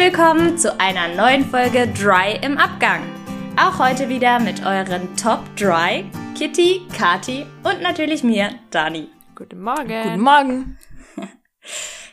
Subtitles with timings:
[0.00, 3.02] willkommen zu einer neuen Folge Dry im Abgang.
[3.58, 9.10] Auch heute wieder mit euren Top Dry, Kitty, Kati und natürlich mir, Dani.
[9.34, 10.02] Guten Morgen.
[10.02, 10.78] Guten Morgen.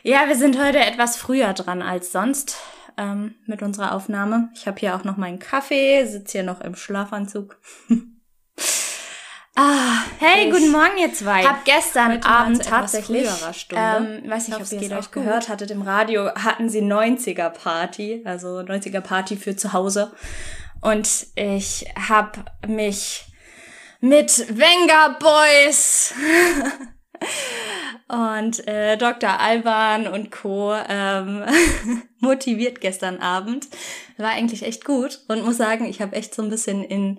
[0.02, 2.58] Ja, wir sind heute etwas früher dran als sonst
[2.98, 4.50] ähm, mit unserer Aufnahme.
[4.54, 7.58] Ich habe hier auch noch meinen Kaffee, sitze hier noch im Schlafanzug.
[9.58, 11.42] ah, hey, guten Morgen ihr zwei.
[11.42, 13.28] Hab gestern Heute Abend tatsächlich,
[13.72, 15.24] ähm, weiß nicht, Ich ob ihr es auch euch gut.
[15.24, 20.12] gehört hattet, im Radio hatten sie 90er Party, also 90er Party für zu Hause.
[20.80, 23.26] Und ich habe mich
[24.00, 26.14] mit Venga Boys
[28.08, 29.40] und äh, Dr.
[29.40, 30.72] Alban und Co.
[30.88, 31.44] Ähm,
[32.20, 33.66] motiviert gestern Abend.
[34.18, 37.18] War eigentlich echt gut und muss sagen, ich habe echt so ein bisschen in,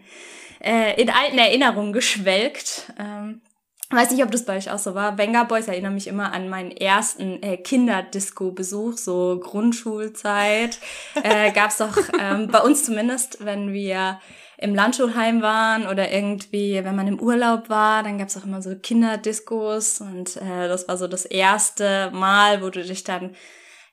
[0.63, 2.93] äh, in alten Erinnerungen geschwelgt.
[2.97, 3.41] Ähm,
[3.89, 5.17] weiß nicht, ob das bei euch auch so war.
[5.17, 10.79] Venga Boys erinnern mich immer an meinen ersten äh, Kinderdisco-Besuch, so Grundschulzeit.
[11.23, 14.19] Äh, gab's doch ähm, bei uns zumindest, wenn wir
[14.57, 18.75] im Landschulheim waren oder irgendwie, wenn man im Urlaub war, dann gab's auch immer so
[18.75, 23.35] Kinderdiscos und äh, das war so das erste Mal, wo du dich dann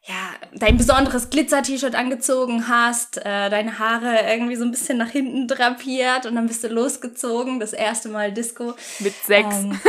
[0.09, 5.49] ja, dein besonderes Glitzer-T-Shirt angezogen hast, äh, deine Haare irgendwie so ein bisschen nach hinten
[5.49, 8.75] drapiert und dann bist du losgezogen, das erste Mal Disco.
[9.01, 9.57] Mit sechs.
[9.57, 9.81] Ähm,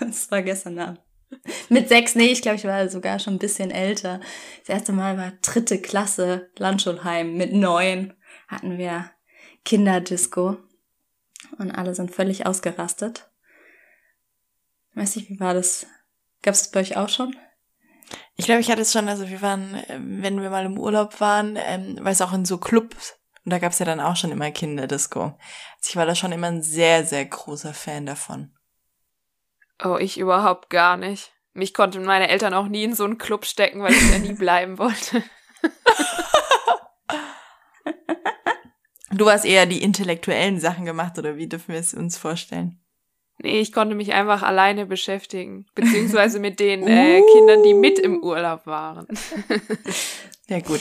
[0.00, 1.00] das war gestern Abend.
[1.68, 4.20] Mit sechs, nee, ich glaube, ich war sogar schon ein bisschen älter.
[4.60, 7.36] Das erste Mal war dritte Klasse Landschulheim.
[7.36, 8.14] Mit neun
[8.48, 9.10] hatten wir
[9.64, 10.56] Kinderdisco.
[11.58, 13.30] Und alle sind völlig ausgerastet.
[14.94, 15.86] Weiß nicht, wie war das?
[16.42, 17.36] Gab es bei euch auch schon?
[18.36, 21.20] Ich glaube, ich hatte es schon, also wir waren, äh, wenn wir mal im Urlaub
[21.20, 24.16] waren, ähm, weil es auch in so Clubs, und da gab es ja dann auch
[24.16, 25.22] schon immer Kinderdisco.
[25.22, 28.52] Also ich war da schon immer ein sehr, sehr großer Fan davon.
[29.82, 31.32] Oh, ich überhaupt gar nicht.
[31.52, 34.32] Mich konnten meine Eltern auch nie in so einen Club stecken, weil ich da nie
[34.38, 35.22] bleiben wollte.
[39.10, 42.82] Du hast eher die intellektuellen Sachen gemacht, oder wie dürfen wir es uns vorstellen?
[43.38, 45.66] Nee, ich konnte mich einfach alleine beschäftigen.
[45.74, 49.06] Beziehungsweise mit den äh, Kindern, die mit im Urlaub waren.
[50.48, 50.80] Ja, gut.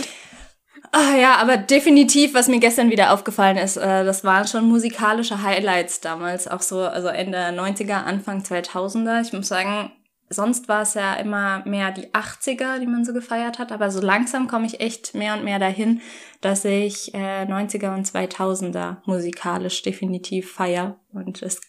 [0.91, 5.41] Ah ja, aber definitiv, was mir gestern wieder aufgefallen ist, äh, das waren schon musikalische
[5.41, 9.21] Highlights damals, auch so, also Ende 90er, Anfang 2000er.
[9.21, 9.91] Ich muss sagen,
[10.29, 14.01] sonst war es ja immer mehr die 80er, die man so gefeiert hat, aber so
[14.01, 16.01] langsam komme ich echt mehr und mehr dahin,
[16.41, 21.59] dass ich äh, 90er und 2000er musikalisch definitiv feier und es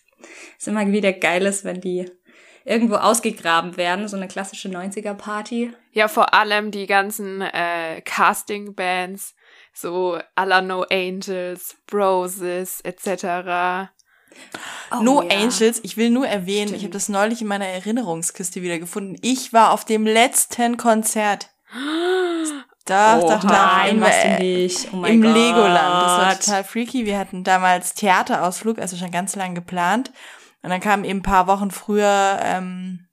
[0.58, 2.10] ist immer wieder geil ist, wenn die
[2.64, 5.72] irgendwo ausgegraben werden, so eine klassische 90er Party.
[5.92, 9.34] Ja, vor allem die ganzen äh, Casting-Bands,
[9.72, 13.88] so à la No Angels, Broses, etc.
[14.90, 15.28] Oh, no ja.
[15.30, 16.82] Angels, ich will nur erwähnen, ich Stimmt.
[16.82, 19.16] habe das neulich in meiner Erinnerungskiste wieder gefunden.
[19.22, 21.50] Ich war auf dem letzten Konzert.
[22.86, 23.36] Da, Oha.
[23.36, 24.88] da, da, Nein, im, was du äh, nicht.
[24.92, 25.34] Oh im Gott.
[25.34, 25.76] Legoland.
[25.76, 27.04] Das war total freaky.
[27.04, 30.12] Wir hatten damals Theaterausflug, also schon ganz lang geplant.
[30.62, 33.08] Und dann kam eben ein paar Wochen früher ähm,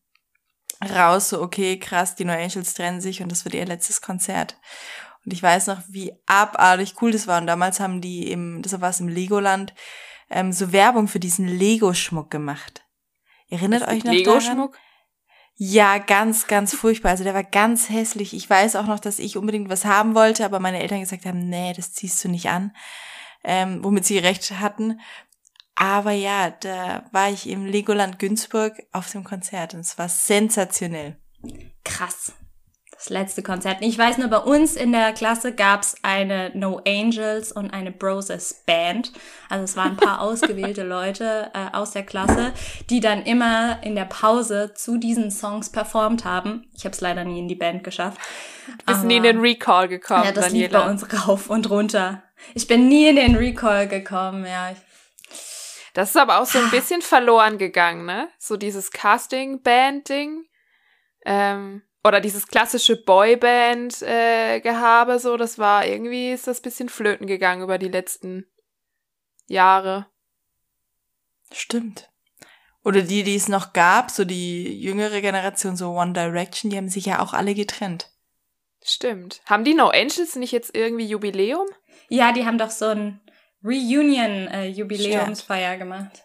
[0.83, 4.57] raus, so okay, krass, die No Angels trennen sich und das wird ihr letztes Konzert.
[5.25, 7.39] Und ich weiß noch, wie abartig cool das war.
[7.39, 9.73] Und damals haben die im, das war es im Legoland,
[10.29, 12.83] ähm, so Werbung für diesen Lego-Schmuck gemacht.
[13.49, 14.69] Erinnert euch noch daran?
[15.55, 17.11] Ja, ganz, ganz furchtbar.
[17.11, 18.33] Also der war ganz hässlich.
[18.33, 21.47] Ich weiß auch noch, dass ich unbedingt was haben wollte, aber meine Eltern gesagt haben,
[21.47, 22.75] nee, das ziehst du nicht an.
[23.43, 24.99] Ähm, womit sie recht hatten.
[25.75, 31.17] Aber ja, da war ich im Legoland Günzburg auf dem Konzert und es war sensationell.
[31.83, 32.33] Krass.
[33.03, 33.79] Das letzte Konzert.
[33.81, 38.63] Ich weiß nur, bei uns in der Klasse gab's eine No Angels und eine Broses
[38.65, 39.11] Band.
[39.49, 42.53] Also es waren ein paar ausgewählte Leute äh, aus der Klasse,
[42.89, 46.71] die dann immer in der Pause zu diesen Songs performt haben.
[46.77, 48.21] Ich habe es leider nie in die Band geschafft.
[48.85, 50.85] Bist nie in den Recall gekommen, Ja, das lief Daniela.
[50.85, 52.23] bei uns rauf und runter.
[52.53, 54.71] Ich bin nie in den Recall gekommen, ja.
[55.93, 58.29] Das ist aber auch so ein bisschen verloren gegangen, ne?
[58.39, 60.45] So dieses Casting-Band-Ding.
[61.25, 67.77] Ähm, oder dieses klassische Boyband-Gehabe, so, das war irgendwie, ist das bisschen flöten gegangen über
[67.77, 68.45] die letzten
[69.47, 70.07] Jahre.
[71.51, 72.09] Stimmt.
[72.83, 76.89] Oder die, die es noch gab, so die jüngere Generation, so One Direction, die haben
[76.89, 78.09] sich ja auch alle getrennt.
[78.83, 79.41] Stimmt.
[79.45, 81.67] Haben die No Angels nicht jetzt irgendwie Jubiläum?
[82.09, 83.21] ja, die haben doch so ein
[83.63, 86.23] Reunion-Jubiläumsfeier gemacht.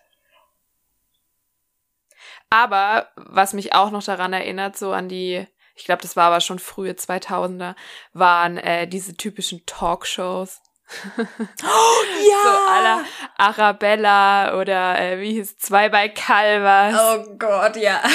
[2.51, 5.47] Aber was mich auch noch daran erinnert, so an die,
[5.79, 7.75] ich glaube, das war aber schon frühe 2000er,
[8.13, 10.61] waren äh, diese typischen Talkshows.
[11.19, 13.05] Oh, So aller
[13.37, 16.95] Arabella oder äh, wie hieß Zwei bei Calvas.
[16.99, 18.03] Oh Gott, ja.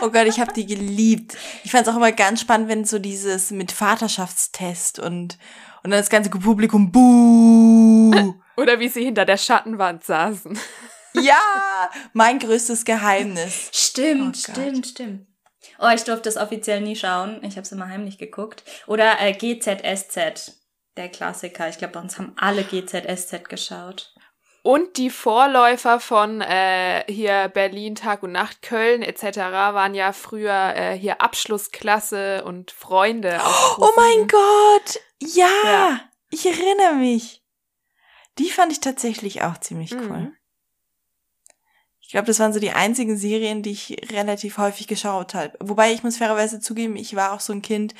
[0.00, 1.36] Oh Gott, ich habe die geliebt.
[1.62, 5.38] Ich fand es auch immer ganz spannend, wenn so dieses mit Vaterschaftstest und
[5.82, 8.34] und dann das ganze Publikum buh.
[8.56, 10.58] Oder wie sie hinter der Schattenwand saßen.
[11.20, 13.68] Ja, mein größtes Geheimnis.
[13.72, 15.26] Stimmt, Oh stimmt, stimmt.
[15.78, 17.38] Oh, ich durfte es offiziell nie schauen.
[17.42, 18.62] Ich habe es immer heimlich geguckt.
[18.86, 20.56] Oder äh, GZSZ,
[20.96, 21.68] der Klassiker.
[21.68, 24.12] Ich glaube, bei uns haben alle GZSZ geschaut.
[24.62, 29.36] Und die Vorläufer von äh, hier Berlin, Tag und Nacht, Köln etc.
[29.38, 33.38] waren ja früher äh, hier Abschlussklasse und Freunde.
[33.78, 34.26] Oh mein.
[34.26, 35.00] Gott.
[35.20, 36.00] Ja, Ja.
[36.30, 37.42] ich erinnere mich.
[38.38, 40.00] Die fand ich tatsächlich auch ziemlich cool.
[40.18, 40.36] Mhm.
[42.14, 45.58] Ich glaube, das waren so die einzigen Serien, die ich relativ häufig geschaut habe.
[45.58, 47.92] Wobei ich muss fairerweise zugeben, ich war auch so ein Kind,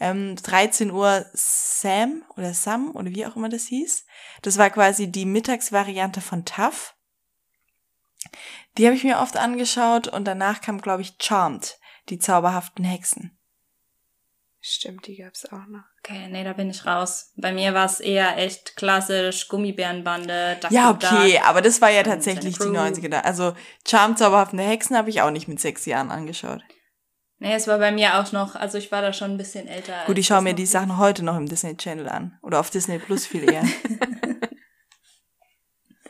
[0.00, 4.06] ähm, 13 Uhr Sam oder Sam oder wie auch immer das hieß.
[4.42, 6.96] Das war quasi die Mittagsvariante von TAF.
[8.76, 11.78] Die habe ich mir oft angeschaut und danach kam, glaube ich, Charmed,
[12.08, 13.38] die zauberhaften Hexen.
[14.60, 15.89] Stimmt, die gab's auch noch.
[16.02, 17.32] Okay, nee, da bin ich raus.
[17.36, 20.56] Bei mir war es eher echt klassisch Gummibärenbande.
[20.60, 21.48] Duck Ja, okay, Duck.
[21.48, 23.00] aber das war ja tatsächlich die seine Crew.
[23.00, 23.08] 90er.
[23.10, 23.20] da.
[23.20, 23.52] Also
[23.86, 26.62] Charmed, zauberhafte Hexen habe ich auch nicht mit sechs Jahren angeschaut.
[27.38, 29.94] Nee, es war bei mir auch noch, also ich war da schon ein bisschen älter.
[30.06, 30.66] Gut, ich schaue mir die.
[30.66, 32.38] Sachen heute noch im Disney Channel an.
[32.42, 33.64] Oder auf Disney Plus viel eher.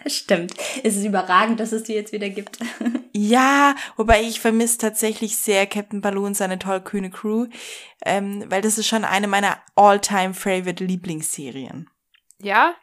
[0.05, 0.55] Das stimmt.
[0.82, 2.58] Es ist überragend, dass es die jetzt wieder gibt.
[3.12, 7.47] ja, wobei ich vermisse tatsächlich sehr Captain Baloo und seine tollkühne Crew.
[8.05, 11.88] Ähm, weil das ist schon eine meiner all-time favorite Lieblingsserien.
[12.41, 12.75] Ja?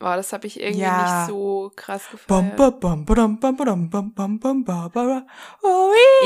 [0.00, 1.20] Boah, das habe ich irgendwie Ja.
[1.20, 2.28] nicht so krass gefeiert.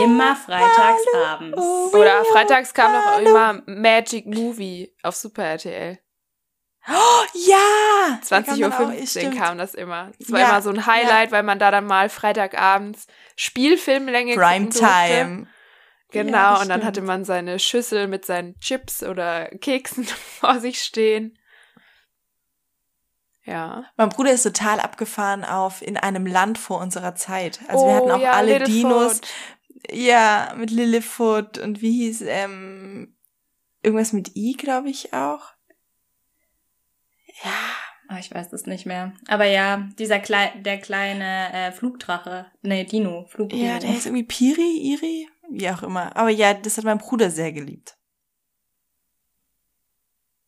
[0.03, 1.59] Immer freitags abends.
[1.61, 5.99] oh, Oder freitags kam doch immer Magic Movie auf Super RTL.
[6.89, 8.21] Ja!
[8.23, 10.11] 20.15 Uhr kam das immer.
[10.19, 13.07] Das war Ja, immer so ein Highlight, weil man da dann mal Freitagabends
[13.37, 14.81] Spielfilmlänge durfte.
[14.81, 15.47] Primetime.
[16.11, 16.85] Genau, Ja, und dann stimmt.
[16.85, 20.05] hatte man seine Schüssel mit seinen Chips oder Keksen
[20.41, 21.39] vor sich stehen.
[23.45, 23.85] Ja.
[23.97, 27.61] Mein Bruder ist total abgefahren auf in einem Land vor unserer Zeit.
[27.69, 28.75] Also wir Oh, hatten auch ja, alle Littlefoot.
[28.75, 29.21] Dinos.
[29.91, 33.17] Ja, mit Lilliput und wie hieß, ähm,
[33.83, 35.53] irgendwas mit I, glaube ich auch.
[37.45, 37.51] Ja.
[38.11, 39.13] Ah, ich weiß es nicht mehr.
[39.29, 42.51] Aber ja, dieser Klei der kleine äh, Flugdrache.
[42.63, 43.27] Nee, Dino.
[43.29, 43.63] Flugdino.
[43.65, 46.17] Ja, der ist irgendwie Piri, Iri, wie auch immer.
[46.17, 47.97] Aber ja, das hat mein Bruder sehr geliebt.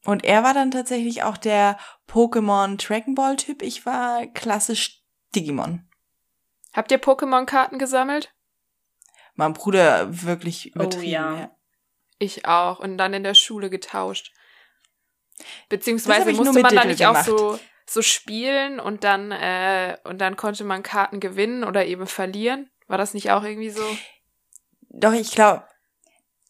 [0.04, 1.78] Und er war dann tatsächlich auch der
[2.08, 3.60] Pokémon Dragon Ball Typ.
[3.62, 5.02] Ich war klassisch
[5.34, 5.86] Digimon.
[6.72, 8.32] Habt ihr Pokémon-Karten gesammelt?
[9.34, 11.12] Mein Bruder wirklich Oh, übertrieben.
[11.12, 11.36] ja.
[11.38, 11.50] ja.
[12.18, 12.78] Ich auch.
[12.78, 14.32] Und dann in der Schule getauscht.
[15.68, 17.26] Beziehungsweise musste man da nicht auch gemacht.
[17.26, 17.58] so,
[17.88, 22.70] so spielen und dann, äh, und dann konnte man Karten gewinnen oder eben verlieren.
[22.88, 23.84] War das nicht auch irgendwie so?
[24.88, 25.64] Doch, ich glaube,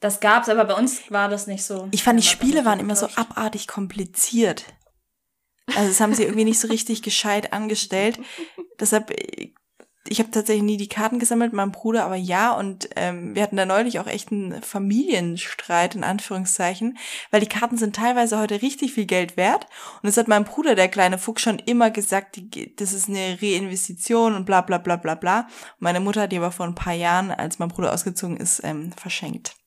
[0.00, 1.88] Das gab's, aber bei uns war das nicht so.
[1.90, 4.64] ich fand, die Spiele waren immer so abartig kompliziert.
[5.76, 8.18] Also das haben sie irgendwie nicht so richtig gescheit angestellt.
[8.80, 9.52] Deshalb, äh,
[10.10, 12.52] ich habe tatsächlich nie die Karten gesammelt, mein Bruder aber ja.
[12.52, 16.98] Und ähm, wir hatten da neulich auch echt einen Familienstreit, in Anführungszeichen,
[17.30, 19.66] weil die Karten sind teilweise heute richtig viel Geld wert.
[20.02, 23.38] Und das hat mein Bruder, der kleine Fuchs, schon immer gesagt, die, das ist eine
[23.40, 25.40] Reinvestition und bla bla bla bla bla.
[25.40, 28.62] Und meine Mutter hat die aber vor ein paar Jahren, als mein Bruder ausgezogen ist,
[28.64, 29.59] ähm, verschenkt.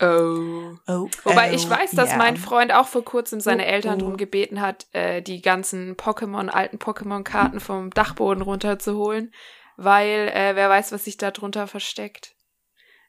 [0.00, 0.76] Oh.
[0.86, 2.16] Oh, Wobei oh, ich weiß, dass ja.
[2.16, 3.98] mein Freund auch vor kurzem seine Oh, Eltern oh.
[3.98, 9.32] darum gebeten hat, äh, die ganzen Pokémon, alten Pokémon-Karten vom Dachboden runterzuholen,
[9.76, 12.34] weil äh, wer weiß, was sich da drunter versteckt.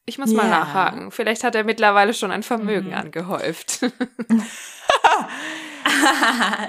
[0.05, 0.49] Ich muss mal Ja.
[0.61, 1.11] nachhaken.
[1.11, 2.95] Vielleicht hat er mittlerweile schon ein Vermögen Mhm.
[2.95, 3.81] angehäuft.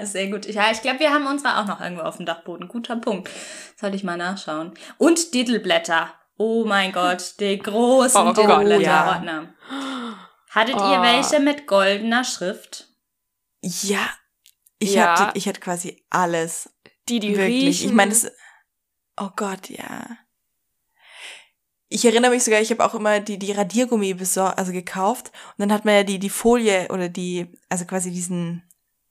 [0.03, 0.45] Sehr gut.
[0.47, 2.67] Ja, ich glaube, wir haben unsere auch noch irgendwo auf dem Dachboden.
[2.67, 3.29] Guter Punkt.
[3.75, 4.73] Sollte ich mal nachschauen.
[4.97, 6.13] Und Diddleblätter.
[6.43, 9.53] Oh mein Gott, die großen Oh Gott, Diddleblätterordner.
[10.49, 11.01] Hattet ihr Oh.
[11.03, 12.87] welche mit goldener Schrift?
[13.61, 14.09] Ja.
[14.79, 15.19] Ich Ja.
[15.19, 16.73] hatte, ich hatte quasi alles.
[17.09, 17.63] Die, die Wirklich.
[17.63, 17.89] riechen.
[17.89, 18.31] Ich meine, das.
[19.17, 20.07] Oh Gott, ja.
[21.89, 25.27] Ich erinnere mich sogar, ich habe auch immer die, die Radiergummi besor also gekauft.
[25.27, 28.63] Und dann hat man ja die, die Folie oder die, also quasi diesen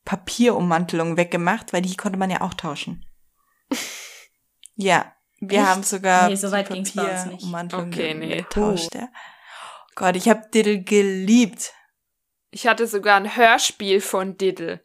[0.04, 3.06] Papierummantelung weggemacht, weil die konnte man ja auch tauschen.
[4.74, 5.14] ja.
[5.40, 5.66] Wir Echt?
[5.68, 7.74] haben sogar Nee, so weit ging's bei uns nicht.
[7.74, 8.36] Okay, nee.
[8.38, 8.94] getauscht.
[8.94, 9.08] Ja.
[9.94, 11.72] Gott, ich habe Diddle geliebt.
[12.50, 14.80] ich hatte sogar ein Hörspiel von Diddle.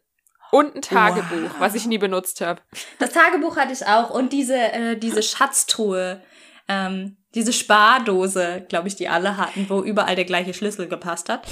[0.52, 1.60] Und ein Tagebuch, Wow.
[1.60, 2.62] was ich nie benutzt habe.
[2.98, 6.22] Das Tagebuch hatte ich auch und diese, äh, diese Schatztruhe.
[6.68, 11.46] Ähm, diese Spardose, glaube ich, die alle hatten, wo überall der gleiche Schlüssel gepasst hat.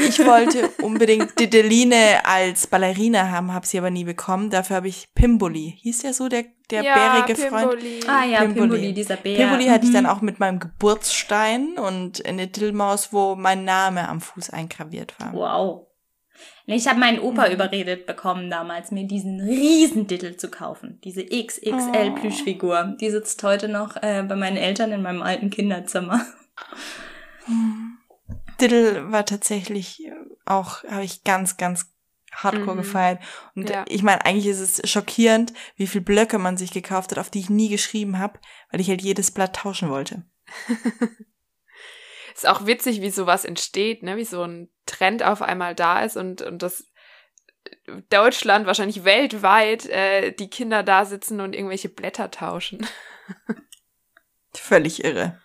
[0.00, 4.50] Ich wollte unbedingt Dideline als Ballerina haben, habe sie aber nie bekommen.
[4.50, 5.78] Dafür habe ich Pimboli.
[5.82, 8.00] Hieß der so, der, der Ja, bärige Pimboli.
[8.02, 8.08] Freund?
[8.08, 8.68] Ah ja, Pimboli.
[8.70, 9.36] Pimboli, dieser Bär.
[9.36, 10.10] Pimboli hatte ich dann Mhm.
[10.10, 15.32] auch mit meinem Geburtsstein und eine Dillmaus, wo mein Name am Fuß eingraviert war.
[15.32, 15.85] Wow.
[16.66, 17.54] Ich habe meinen Opa Mhm.
[17.54, 21.00] überredet bekommen damals, mir diesen Riesendittel zu kaufen.
[21.04, 22.14] Diese XXL Oh.
[22.16, 22.96] Plüschfigur.
[23.00, 26.24] Die sitzt heute noch äh, bei meinen Eltern in meinem alten Kinderzimmer.
[28.60, 30.12] Diddle war tatsächlich äh,
[30.46, 31.92] auch, habe ich ganz, ganz
[32.32, 32.78] hardcore Mhm.
[32.80, 33.22] gefeiert.
[33.54, 33.84] Und Ja.
[33.88, 37.40] ich meine, eigentlich ist es schockierend, wie viel Blöcke man sich gekauft hat, auf die
[37.40, 38.38] ich nie geschrieben habe,
[38.70, 40.24] weil ich halt jedes Blatt tauschen wollte.
[42.34, 44.16] Ist auch witzig, wie sowas entsteht, ne?
[44.18, 46.84] Wie so ein Trend auf einmal da ist und, und das
[48.10, 52.86] Deutschland, wahrscheinlich weltweit, äh, die Kinder da sitzen und irgendwelche Blätter tauschen.
[54.54, 55.40] Völlig irre.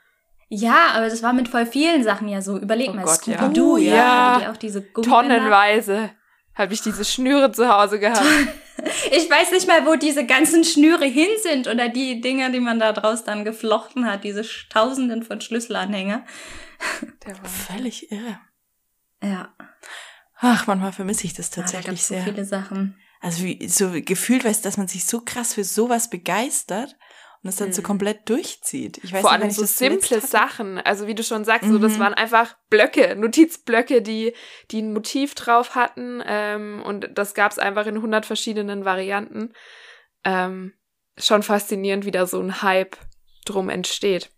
[0.50, 2.58] Ja, aber das war mit voll vielen Sachen ja so.
[2.58, 3.38] Überleg Oh mal, Gott, ja.
[3.38, 3.96] Scooby-Doo, Oh, ja.
[3.96, 4.32] ja.
[4.34, 5.36] hatte die auch diese Gummibänder.
[5.38, 6.10] Tonnenweise
[6.56, 8.22] habe ich diese Schnüre zu Hause gehabt.
[9.12, 12.80] Ich weiß nicht mal, wo diese ganzen Schnüre hin sind oder die Dinger, die man
[12.80, 16.26] da draus dann geflochten hat, diese Tausenden von Schlüsselanhänger.
[17.28, 18.40] Der war Völlig irre.
[19.22, 19.54] Ja,
[20.44, 22.24] Ach, manchmal vermisse ich das Ah, da tatsächlich gab's so sehr.
[22.24, 22.98] viele Sachen.
[23.20, 26.98] Also wie so gefühlt weiß, dass man sich so krass für sowas begeistert
[27.44, 27.86] und es dann so Mhm.
[27.86, 28.98] komplett durchzieht.
[29.04, 30.20] Ich weiß Vor nicht, allem ich so simple.
[30.20, 30.80] Sachen.
[30.80, 32.00] Also wie du schon sagst, so das Mhm.
[32.00, 34.34] waren einfach Blöcke, Notizblöcke, die,
[34.72, 36.24] die ein Motiv drauf hatten.
[36.26, 39.54] Ähm, und das gab es einfach in 100 verschiedenen Varianten.
[40.24, 40.74] Ähm,
[41.18, 42.98] schon faszinierend, wie da so ein Hype
[43.46, 44.32] drum entsteht.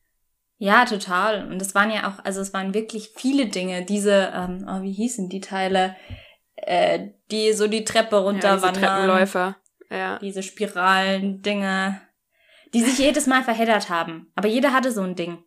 [0.63, 1.45] Ja, total.
[1.51, 3.83] Und es waren ja auch, also es waren wirklich viele Dinge.
[3.83, 5.97] Diese, ähm, oh, wie hießen die Teile,
[6.55, 8.81] äh, die so die Treppe Ja, diese runterwandern.
[8.81, 9.57] Treppenläufer.
[9.89, 10.19] Ja.
[10.19, 11.99] diese Spiralen, Dinge,
[12.73, 14.31] die sich jedes Mal verheddert haben.
[14.35, 15.43] Aber jeder hatte so ein Ding.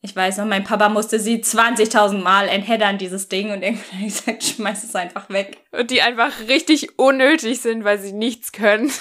[0.00, 4.14] Ich weiß noch, mein Papa musste sie 20.000 Mal entheddern, dieses Ding, und irgendwann ich
[4.14, 5.58] gesagt, schmeiß es einfach weg.
[5.72, 8.92] Und die einfach richtig unnötig sind, weil sie nichts können.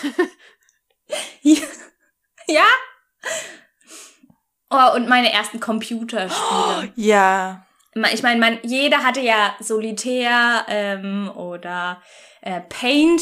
[2.47, 2.65] ja?
[4.73, 6.91] Oh, und meine ersten Computerspiele.
[6.95, 7.65] Ja,
[8.11, 12.01] Ich meine, man, jeder hatte ja Solitär ähm, oder
[12.41, 13.21] äh, Paint.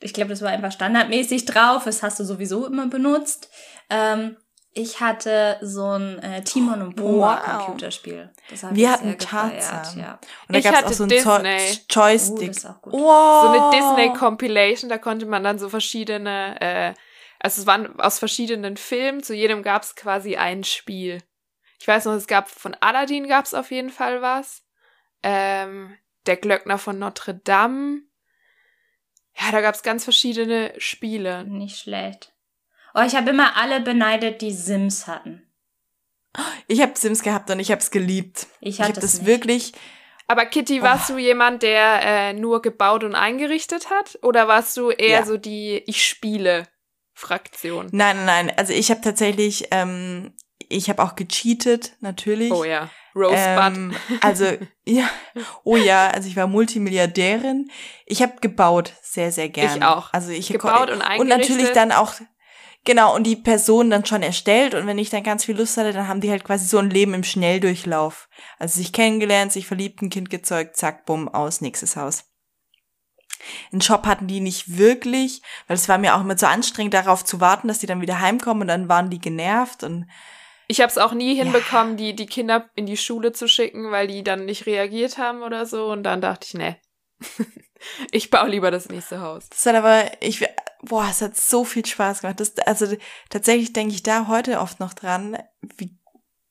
[0.00, 1.84] Ich glaube, das war einfach standardmäßig drauf.
[1.84, 3.48] Das hast du sowieso immer benutzt.
[3.88, 4.36] Ähm,
[4.74, 7.64] ich hatte so ein äh, Timon und Pumba Wow.
[7.66, 8.30] Computerspiel.
[8.70, 9.98] Wir hatten Tarzan.
[9.98, 10.18] Ja.
[10.48, 11.28] und da Ich gab es auch so ein Disney.
[11.30, 12.48] Oh, Joystick.
[12.48, 12.92] das ist auch gut.
[12.94, 13.42] wow.
[13.42, 16.94] So eine Disney-Compilation, da konnte man dann so verschiedene, äh,
[17.42, 21.22] also es waren aus verschiedenen Filmen, zu jedem gab es quasi ein Spiel.
[21.80, 24.64] Ich weiß noch, es gab von Aladdin gab es auf jeden Fall was.
[25.22, 25.96] Ähm,
[26.26, 28.02] der Glöckner von Notre Dame.
[29.38, 31.44] Ja, da gab es ganz verschiedene Spiele.
[31.44, 32.32] Nicht schlecht.
[32.94, 35.42] Oh, ich habe immer alle beneidet, die Sims hatten.
[36.68, 38.46] Ich habe Sims gehabt und ich habe es geliebt.
[38.60, 39.26] Ich Ich hatte habe es das nicht.
[39.26, 39.72] wirklich.
[40.28, 41.14] Aber Kitty, warst Oh.
[41.14, 44.18] du jemand, der äh, nur gebaut und eingerichtet hat?
[44.22, 45.26] Oder warst du eher Ja.
[45.26, 46.68] so die Ich spiele
[47.14, 47.88] Fraktion?
[47.92, 48.52] Nein, nein, nein.
[48.56, 50.32] Also ich habe tatsächlich, ähm,
[50.68, 52.52] ich habe auch gecheatet, natürlich.
[52.52, 52.90] Oh ja.
[53.14, 53.36] Rosebud.
[53.38, 54.46] Ähm, also,
[54.86, 55.08] ja,
[55.64, 57.70] oh ja, also ich war Multimilliardärin.
[58.06, 59.76] Ich habe gebaut sehr, sehr gerne.
[59.76, 60.12] Ich auch.
[60.12, 61.50] Also ich Gebaut und Und eingerichtet.
[61.50, 62.14] natürlich dann auch,
[62.84, 64.74] genau, und die Person dann schon erstellt.
[64.74, 66.90] Und wenn ich dann ganz viel Lust hatte, dann haben die halt quasi so ein
[66.90, 68.28] Leben im Schnelldurchlauf.
[68.58, 72.24] Also sich kennengelernt, sich verliebt, ein Kind gezeugt, zack, bumm, aus, nächstes Haus.
[73.72, 77.24] Einen Shop hatten die nicht wirklich, weil es war mir auch immer so anstrengend, darauf
[77.24, 80.06] zu warten, dass die dann wieder heimkommen und dann waren die genervt und
[80.68, 81.44] Ich habe es auch nie Ja.
[81.44, 85.42] hinbekommen, die, die Kinder in die Schule zu schicken, weil die dann nicht reagiert haben
[85.42, 85.90] oder so.
[85.90, 86.76] Und dann dachte ich, nee,
[88.10, 89.48] ich baue lieber das nächste Haus.
[89.50, 90.46] Das hat aber, ich,
[90.82, 92.40] boah, es hat so viel Spaß gemacht.
[92.40, 92.86] Das, also
[93.28, 95.36] tatsächlich denke ich da heute oft noch dran,
[95.76, 95.98] wie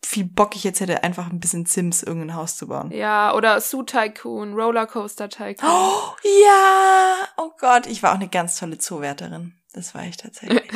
[0.03, 2.91] viel Bock ich jetzt hätte, einfach ein bisschen Sims irgendein Haus zu bauen.
[2.91, 5.69] Ja, oder Zoo Tycoon, Rollercoaster Tycoon.
[5.69, 6.15] Oh,
[6.45, 9.53] ja, oh Gott, ich war auch eine ganz tolle Zoowärterin.
[9.73, 10.63] Das war ich tatsächlich.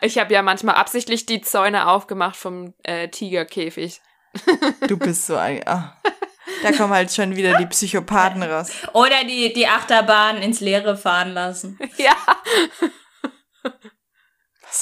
[0.00, 4.00] Ich habe ja manchmal absichtlich die Zäune aufgemacht vom äh, Tigerkäfig.
[4.88, 5.96] Du bist so ein, ah.
[6.62, 8.70] Da kommen halt schon wieder die Psychopathen raus.
[8.92, 11.78] Oder die, die Achterbahn ins Leere fahren lassen.
[11.96, 12.16] Ja.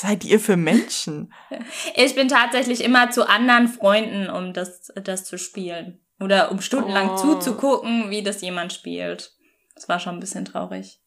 [0.00, 1.33] Seid ihr für Menschen?
[1.95, 6.00] Ich bin tatsächlich immer zu anderen Freunden, um das, das zu spielen.
[6.19, 7.16] Oder um stundenlang Oh.
[7.16, 9.35] zuzugucken, wie das jemand spielt.
[9.75, 11.00] Das war schon ein bisschen traurig.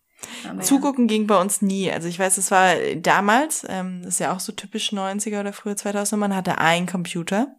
[0.48, 1.92] Aber Zugucken ging bei uns nie.
[1.92, 5.54] Also ich weiß, es war damals, ähm, das ist ja auch so typisch 90er oder
[5.54, 7.56] früher 2000er, man hatte einen Computer.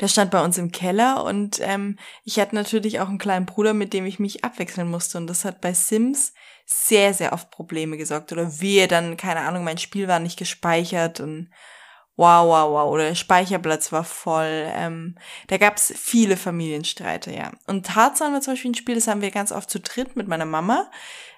[0.00, 3.72] Der stand bei uns im Keller und ähm, ich hatte natürlich auch einen kleinen Bruder,
[3.74, 5.18] mit dem ich mich abwechseln musste.
[5.18, 6.34] Und das hat bei Sims
[6.66, 8.32] sehr, sehr oft Probleme gesorgt.
[8.32, 11.50] Oder wehe, dann, keine Ahnung, mein Spiel war nicht gespeichert und
[12.18, 12.90] Wow, wow, wow.
[12.90, 14.66] Oder der Speicherplatz war voll.
[14.74, 15.16] Ähm,
[15.48, 17.52] da gab's viele Familienstreite, ja.
[17.66, 20.26] Und Tarzan war zum Beispiel ein Spiel, das haben wir ganz oft zu dritt mit
[20.26, 20.90] meiner Mama.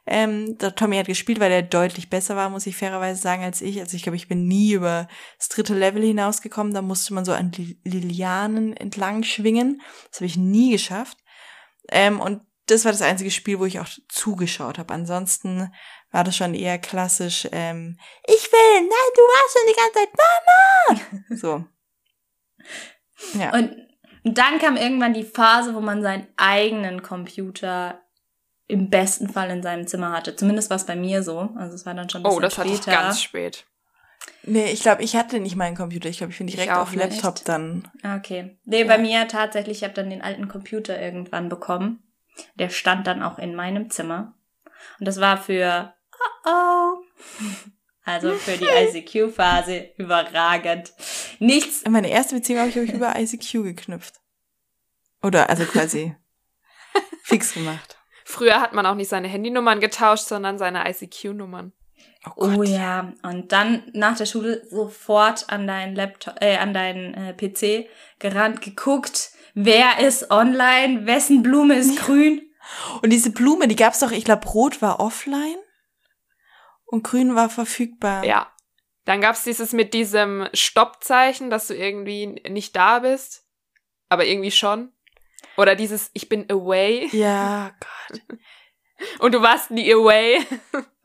[0.06, 3.60] Ähm, der Tommy hat gespielt, weil er deutlich besser war, muss ich fairerweise sagen, als
[3.60, 3.80] ich.
[3.80, 6.72] Also ich glaube, ich bin nie über das dritte Level hinausgekommen.
[6.72, 7.50] Da musste man so an
[7.82, 9.82] Lilianen entlang schwingen.
[10.10, 11.18] Das habe ich nie geschafft.
[11.90, 12.40] Ähm, und
[12.70, 14.94] das war das einzige Spiel, wo ich auch zugeschaut habe.
[14.94, 15.72] Ansonsten
[16.10, 21.28] war das schon eher klassisch, ähm, ich will, nein, du warst schon die ganze Zeit
[21.28, 21.36] Mama.
[21.36, 21.64] So.
[23.34, 23.52] Ja.
[23.52, 23.74] Und
[24.22, 28.00] dann kam irgendwann die Phase, wo man seinen eigenen Computer
[28.68, 30.36] im besten Fall in seinem Zimmer hatte.
[30.36, 31.50] Zumindest war es bei mir so.
[31.56, 32.62] Also es war dann schon ein oh, bisschen später.
[32.62, 33.66] Oh, das hatte ich ganz spät.
[34.44, 36.08] Nee, ich glaube, ich hatte nicht meinen Computer.
[36.08, 37.48] Ich glaube, ich bin direkt ich auf Laptop nicht.
[37.48, 37.88] dann.
[38.18, 38.58] Okay.
[38.64, 38.86] Nee, ja.
[38.86, 42.02] bei mir tatsächlich, ich habe dann den alten Computer irgendwann bekommen.
[42.54, 44.34] Der stand dann auch in meinem Zimmer.
[44.98, 45.94] Und das war für
[46.44, 46.94] oh oh.
[48.04, 48.64] Also für die
[48.98, 50.92] ICQ-Phase überragend.
[51.38, 51.84] Nichts.
[51.88, 54.14] Meine erste Beziehung habe ich, ich über ICQ geknüpft.
[55.22, 56.16] Oder also quasi
[57.22, 57.98] fix gemacht.
[58.24, 61.72] Früher hat man auch nicht seine Handynummern getauscht, sondern seine ICQ-Nummern.
[62.36, 67.14] Oh, oh, ja, und dann nach der Schule sofort an deinen Laptop, äh, an deinen
[67.14, 69.30] äh, PC gerannt, geguckt,
[69.64, 72.42] wer ist online, wessen Blume ist grün.
[73.02, 75.56] Und diese Blume, die gab's doch, ich glaube, Rot war offline
[76.86, 78.24] und Grün war verfügbar.
[78.24, 78.52] Ja.
[79.04, 83.46] Dann gab's dieses mit diesem Stoppzeichen, dass du irgendwie nicht da bist,
[84.08, 84.92] aber irgendwie schon.
[85.56, 87.08] Oder dieses Ich bin away.
[87.12, 88.20] Ja, Gott.
[89.18, 90.44] Und du warst nie away.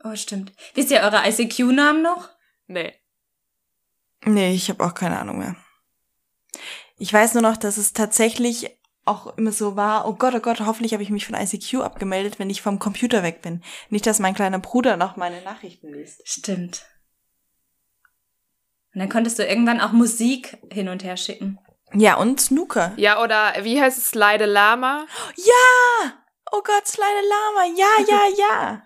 [0.04, 0.52] Oh, stimmt.
[0.74, 2.28] Wisst ihr eure ICQ-Namen noch?
[2.66, 2.94] Nee.
[4.24, 5.56] Nee, ich habe auch keine Ahnung mehr.
[6.96, 8.70] Ich weiß nur noch, dass es tatsächlich
[9.04, 12.38] auch immer so war, oh Gott, oh Gott, hoffentlich habe ich mich von ICQ abgemeldet,
[12.38, 13.62] wenn ich vom Computer weg bin.
[13.90, 16.22] Nicht, dass mein kleiner Bruder noch meine Nachrichten liest.
[16.24, 16.86] Stimmt.
[18.94, 21.58] Und dann konntest du irgendwann auch Musik hin und her schicken.
[21.92, 22.92] Ja, und Snooker.
[22.96, 25.06] Ja, oder wie heißt es, Slide Lama?
[25.36, 26.12] Ja!
[26.52, 28.82] Oh Gott, Slide Lama, ja, ja, ja.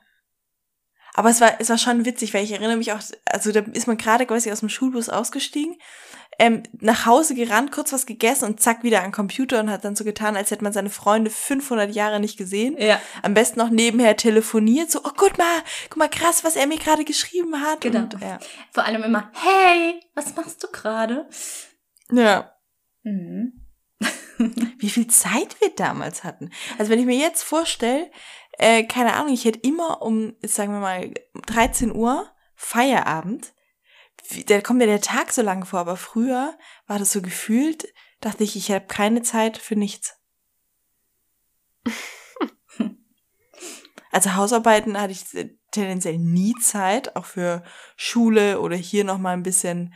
[1.15, 3.87] Aber es war, es war schon witzig, weil ich erinnere mich auch, also da ist
[3.87, 5.77] man gerade quasi aus dem Schulbus ausgestiegen,
[6.39, 9.97] ähm, nach Hause gerannt, kurz was gegessen und zack, wieder an Computer und hat dann
[9.97, 12.77] so getan, als hätte man seine Freunde 500 Jahre nicht gesehen.
[12.79, 13.01] Ja.
[13.23, 16.79] Am besten noch nebenher telefoniert, so, oh, guck mal, guck mal, krass, was er mir
[16.79, 17.81] gerade geschrieben hat.
[17.81, 18.01] Genau.
[18.01, 18.39] Und, ja.
[18.71, 21.29] Vor allem immer, hey, was machst du gerade?
[22.13, 22.53] Ja.
[23.03, 23.65] Mhm.
[24.79, 26.51] Wie viel Zeit wir damals hatten.
[26.79, 28.11] Also wenn ich mir jetzt vorstelle,
[28.59, 31.13] äh, keine Ahnung, ich hätte immer um, sagen wir mal,
[31.47, 33.53] 13 Uhr Feierabend.
[34.47, 38.45] Da kommt mir der Tag so lange vor, aber früher war das so gefühlt, dachte
[38.45, 40.17] ich, ich habe keine Zeit für nichts.
[44.11, 45.25] also Hausarbeiten hatte ich
[45.71, 47.63] tendenziell nie Zeit, auch für
[47.97, 49.95] Schule oder hier noch mal ein bisschen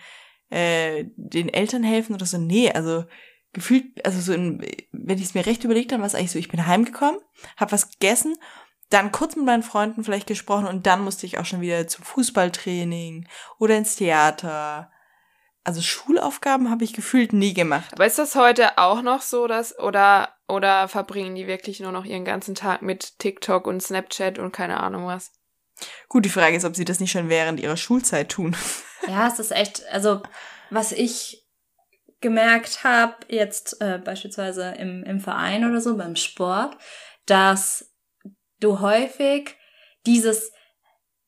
[0.51, 2.39] äh, den Eltern helfen oder so.
[2.39, 3.05] Nee, also
[3.53, 6.39] gefühlt, also so, in, wenn ich es mir recht überlegt habe, war es eigentlich so,
[6.39, 7.21] ich bin heimgekommen,
[7.57, 8.35] habe was gegessen,
[8.93, 12.05] dann kurz mit meinen Freunden vielleicht gesprochen und dann musste ich auch schon wieder zum
[12.05, 13.27] Fußballtraining
[13.59, 14.91] oder ins Theater.
[15.65, 17.93] Also Schulaufgaben habe ich gefühlt nie gemacht.
[17.93, 22.05] Aber ist das heute auch noch so, dass oder oder verbringen die wirklich nur noch
[22.05, 25.31] ihren ganzen Tag mit TikTok und Snapchat und keine Ahnung was?
[26.09, 28.57] Gut, die Frage ist, ob sie das nicht schon während ihrer Schulzeit tun.
[29.09, 30.23] Ja, es ist echt, also
[30.71, 31.45] was ich
[32.21, 36.77] gemerkt habe, jetzt äh, beispielsweise im, im Verein oder so, beim Sport,
[37.27, 37.92] dass
[38.63, 39.57] du häufig
[40.07, 40.53] dieses,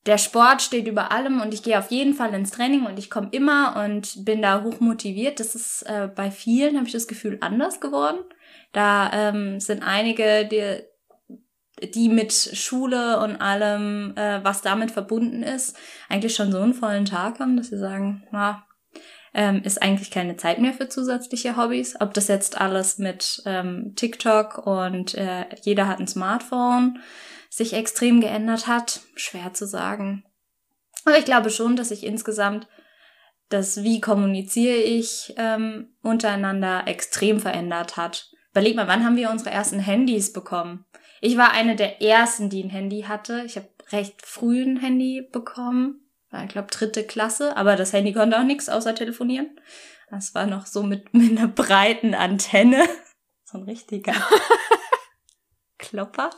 [0.06, 3.10] der Sport steht über allem und ich gehe auf jeden Fall ins Training und ich
[3.10, 5.40] komme immer und bin da hoch motiviert.
[5.40, 8.18] Das ist äh, bei vielen, habe ich das Gefühl, anders geworden.
[8.72, 10.82] Da ähm, sind einige, die,
[11.88, 15.76] die mit Schule und allem, äh, was damit verbunden ist,
[16.08, 18.63] eigentlich schon so einen vollen Tag haben, dass sie sagen, na,
[19.34, 22.00] ähm, ist eigentlich keine Zeit mehr für zusätzliche Hobbys.
[22.00, 27.00] Ob das jetzt alles mit ähm, TikTok und äh, jeder hat ein Smartphone
[27.50, 30.24] sich extrem geändert hat, schwer zu sagen.
[31.04, 32.66] Aber ich glaube schon, dass sich insgesamt
[33.48, 38.30] das, wie kommuniziere ich ähm, untereinander, extrem verändert hat.
[38.52, 40.84] Überleg mal, wann haben wir unsere ersten Handys bekommen?
[41.20, 43.42] Ich war eine der ersten, die ein Handy hatte.
[43.46, 46.03] Ich habe recht früh ein Handy bekommen
[46.42, 49.60] ich glaube, dritte Klasse, aber das Handy konnte auch nichts außer telefonieren.
[50.10, 52.88] Das war noch so mit, mit einer breiten Antenne.
[53.44, 54.14] So ein richtiger
[55.78, 56.30] Klopper.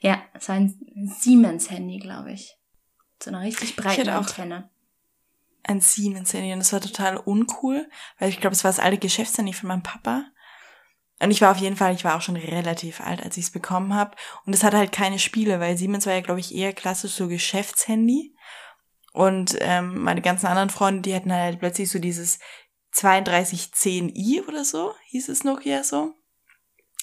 [0.00, 0.74] Ja, es war ein
[1.20, 2.56] Siemens-Handy, glaube ich.
[3.22, 4.70] So eine richtig breite Antenne.
[5.62, 9.52] Ein Siemens-Handy und das war total uncool, weil ich glaube, es war das alte Geschäftshandy
[9.52, 10.24] von meinem Papa.
[11.22, 13.50] Und ich war auf jeden Fall, ich war auch schon relativ alt, als ich es
[13.50, 14.16] bekommen habe.
[14.46, 17.28] Und es hatte halt keine Spiele, weil Siemens war ja, glaube ich, eher klassisch so
[17.28, 18.34] Geschäftshandy.
[19.12, 22.38] Und ähm, meine ganzen anderen Freunde, die hatten halt plötzlich so dieses
[22.94, 26.14] 3210i oder so, hieß es Nokia so.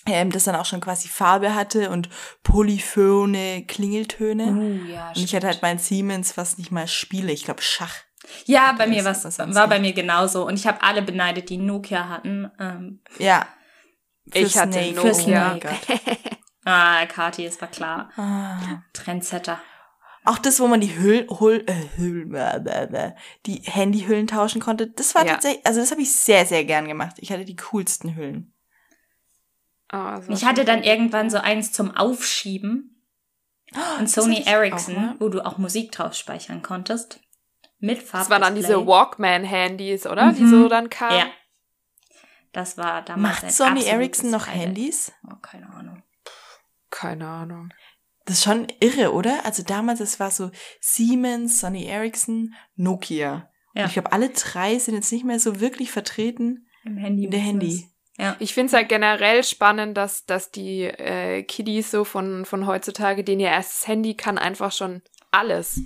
[0.08, 2.10] Ähm, das dann auch schon quasi Farbe hatte und
[2.42, 4.46] polyphone Klingeltöne.
[4.46, 7.94] Uh, ja, und ich hatte halt mein Siemens, was nicht mal Spiele, ich glaube Schach.
[8.46, 10.46] Ja, bei mir was war bei mir genauso.
[10.46, 12.50] Und ich habe alle beneidet, die Nokia hatten.
[12.60, 13.46] Ähm, ja.
[14.34, 14.96] Ich hatte Snake.
[14.96, 15.60] Nokia.
[16.66, 18.12] ah, Kati, es war klar.
[18.18, 18.84] Ah.
[18.94, 19.60] Trendsetter.
[20.26, 25.26] Auch das, wo man die Hüllen, Hüll, äh, Hüll, die Handyhüllen tauschen konnte, das war
[25.26, 25.34] ja.
[25.34, 27.16] tatsächlich, also das habe ich sehr, sehr gern gemacht.
[27.20, 28.54] Ich hatte die coolsten Hüllen.
[29.94, 33.06] Oh, ich hatte dann irgendwann so eins zum Aufschieben.
[33.74, 35.16] Oh, und Sony Ericsson, auch, ne?
[35.20, 37.22] wo du auch Musik drauf speichern konntest.
[37.80, 38.24] Mit Farb.
[38.24, 40.32] Das waren dann diese Walkman-Handys, oder?
[40.32, 40.36] Mhm.
[40.36, 41.20] Die so dann kamen.
[41.20, 41.26] Ja.
[42.52, 44.68] Das war damals Macht Sony Ericsson noch Highlight.
[44.68, 45.12] Handys?
[45.30, 46.04] Oh, keine Ahnung.
[46.90, 47.74] Keine Ahnung.
[48.26, 49.46] Das ist schon irre, oder?
[49.46, 53.50] Also damals, es war so Siemens, Sony Ericsson, Nokia.
[53.74, 53.84] Ja.
[53.84, 57.26] Und ich glaube, alle drei sind jetzt nicht mehr so wirklich vertreten im Handy.
[57.26, 57.90] In der Handy.
[58.18, 58.36] Ja.
[58.40, 63.24] Ich finde es halt generell spannend, dass, dass die äh, Kiddies so von, von heutzutage,
[63.24, 65.80] denen ihr erstes Handy kann einfach schon alles.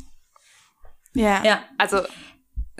[1.13, 1.43] Ja.
[1.43, 1.63] Ja.
[1.77, 2.01] Also,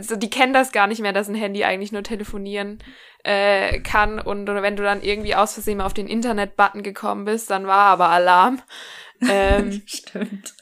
[0.02, 2.80] also die kennen das gar nicht mehr, dass ein Handy eigentlich nur telefonieren
[3.24, 4.20] äh, kann.
[4.20, 7.68] Und oder wenn du dann irgendwie aus Versehen mal auf den Internet-Button gekommen bist, dann
[7.68, 8.62] war aber Alarm.
[9.22, 10.56] Ähm, Stimmt.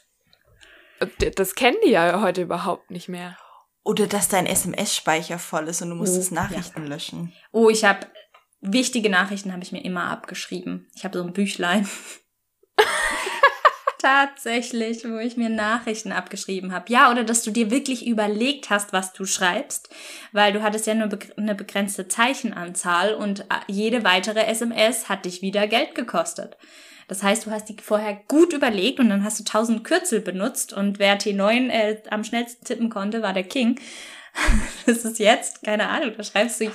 [1.36, 3.36] Das kennen die ja heute überhaupt nicht mehr.
[3.82, 6.88] Oder dass dein SMS-Speicher voll ist und du musstest oh, Nachrichten ja.
[6.88, 7.32] löschen.
[7.52, 8.06] Oh, ich habe
[8.60, 10.88] wichtige Nachrichten habe ich mir immer abgeschrieben.
[10.94, 11.88] Ich habe so ein Büchlein.
[14.00, 16.90] Tatsächlich, wo ich mir Nachrichten abgeschrieben habe.
[16.90, 19.90] Ja, oder dass du dir wirklich überlegt hast, was du schreibst,
[20.32, 25.42] weil du hattest ja nur eine begrenzte Zeichenanzahl und äh, jede weitere SMS hat dich
[25.42, 26.56] wieder Geld gekostet.
[27.08, 30.72] Das heißt, du hast die vorher gut überlegt und dann hast du tausend Kürzel benutzt
[30.72, 33.78] und wer T9 äh, am schnellsten tippen konnte, war der King.
[34.86, 36.70] das ist jetzt, keine Ahnung, da schreibst du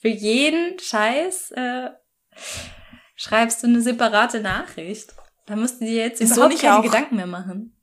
[0.00, 1.90] für jeden Scheiß äh,
[3.14, 5.14] schreibst du eine separate Nachricht.
[5.46, 7.76] Da musst du dir jetzt ist überhaupt so keine auch, Gedanken mehr machen.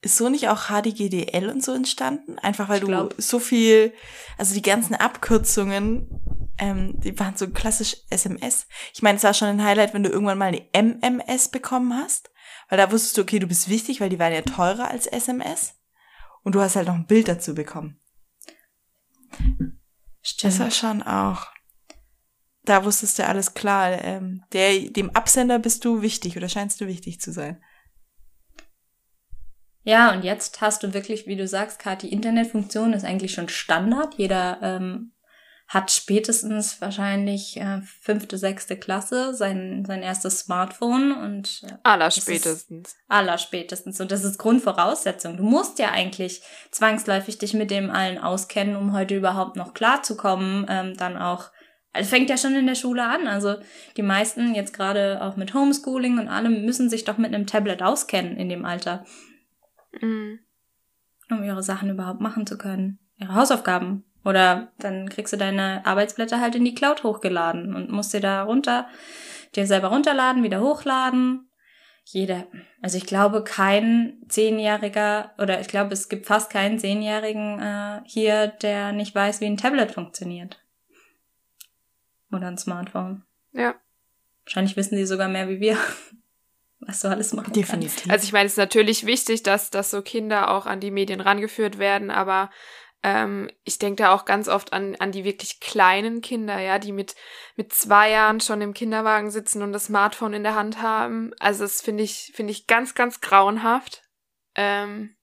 [0.00, 2.38] Ist so nicht auch HDGDL und so entstanden?
[2.38, 3.92] Einfach weil du so viel,
[4.36, 6.08] also die ganzen Abkürzungen,
[6.58, 8.66] ähm, die waren so klassisch SMS.
[8.94, 12.30] Ich meine, es war schon ein Highlight, wenn du irgendwann mal eine MMS bekommen hast,
[12.68, 15.74] weil da wusstest du, okay, du bist wichtig, weil die waren ja teurer als SMS.
[16.42, 18.00] Und du hast halt noch ein Bild dazu bekommen.
[20.22, 20.52] Stimmt.
[20.52, 21.46] Das war schon auch.
[22.68, 23.92] Da wusstest du alles klar.
[24.04, 27.62] Ähm, der, dem Absender bist du wichtig oder scheinst du wichtig zu sein.
[29.84, 34.16] Ja, und jetzt hast du wirklich, wie du sagst, Kathi, Internetfunktion ist eigentlich schon Standard.
[34.18, 35.12] Jeder ähm,
[35.66, 42.96] hat spätestens wahrscheinlich äh, fünfte, sechste Klasse sein, sein erstes Smartphone und äh, aller spätestens.
[43.08, 43.98] Aller spätestens.
[43.98, 45.38] Und das ist Grundvoraussetzung.
[45.38, 50.66] Du musst ja eigentlich zwangsläufig dich mit dem allen auskennen, um heute überhaupt noch klarzukommen.
[50.68, 51.50] Ähm, dann auch,
[51.92, 53.26] also fängt ja schon in der Schule an.
[53.26, 53.56] Also
[53.96, 57.82] die meisten jetzt gerade auch mit Homeschooling und allem müssen sich doch mit einem Tablet
[57.82, 59.04] auskennen in dem Alter.
[60.00, 60.40] Mhm.
[61.30, 62.98] Um ihre Sachen überhaupt machen zu können.
[63.16, 68.12] Ihre Hausaufgaben oder dann kriegst du deine Arbeitsblätter halt in die Cloud hochgeladen und musst
[68.12, 68.86] dir da runter,
[69.54, 71.50] dir selber runterladen, wieder hochladen.
[72.04, 72.46] Jeder,
[72.80, 78.46] also ich glaube, kein Zehnjähriger oder ich glaube, es gibt fast keinen Zehnjährigen äh, hier,
[78.46, 80.58] der nicht weiß, wie ein Tablet funktioniert.
[82.32, 83.24] Oder ein Smartphone.
[83.52, 83.74] Ja.
[84.44, 85.78] Wahrscheinlich wissen sie sogar mehr wie wir,
[86.80, 87.96] was du alles machen Definitiv.
[87.96, 88.10] Kannst.
[88.10, 91.20] Also ich meine, es ist natürlich wichtig, dass, dass so Kinder auch an die Medien
[91.20, 92.50] rangeführt werden, aber
[93.02, 96.92] ähm, ich denke da auch ganz oft an, an die wirklich kleinen Kinder, ja, die
[96.92, 97.14] mit,
[97.56, 101.32] mit zwei Jahren schon im Kinderwagen sitzen und das Smartphone in der Hand haben.
[101.38, 104.02] Also das finde ich, finde ich ganz, ganz grauenhaft.
[104.56, 105.14] Ähm,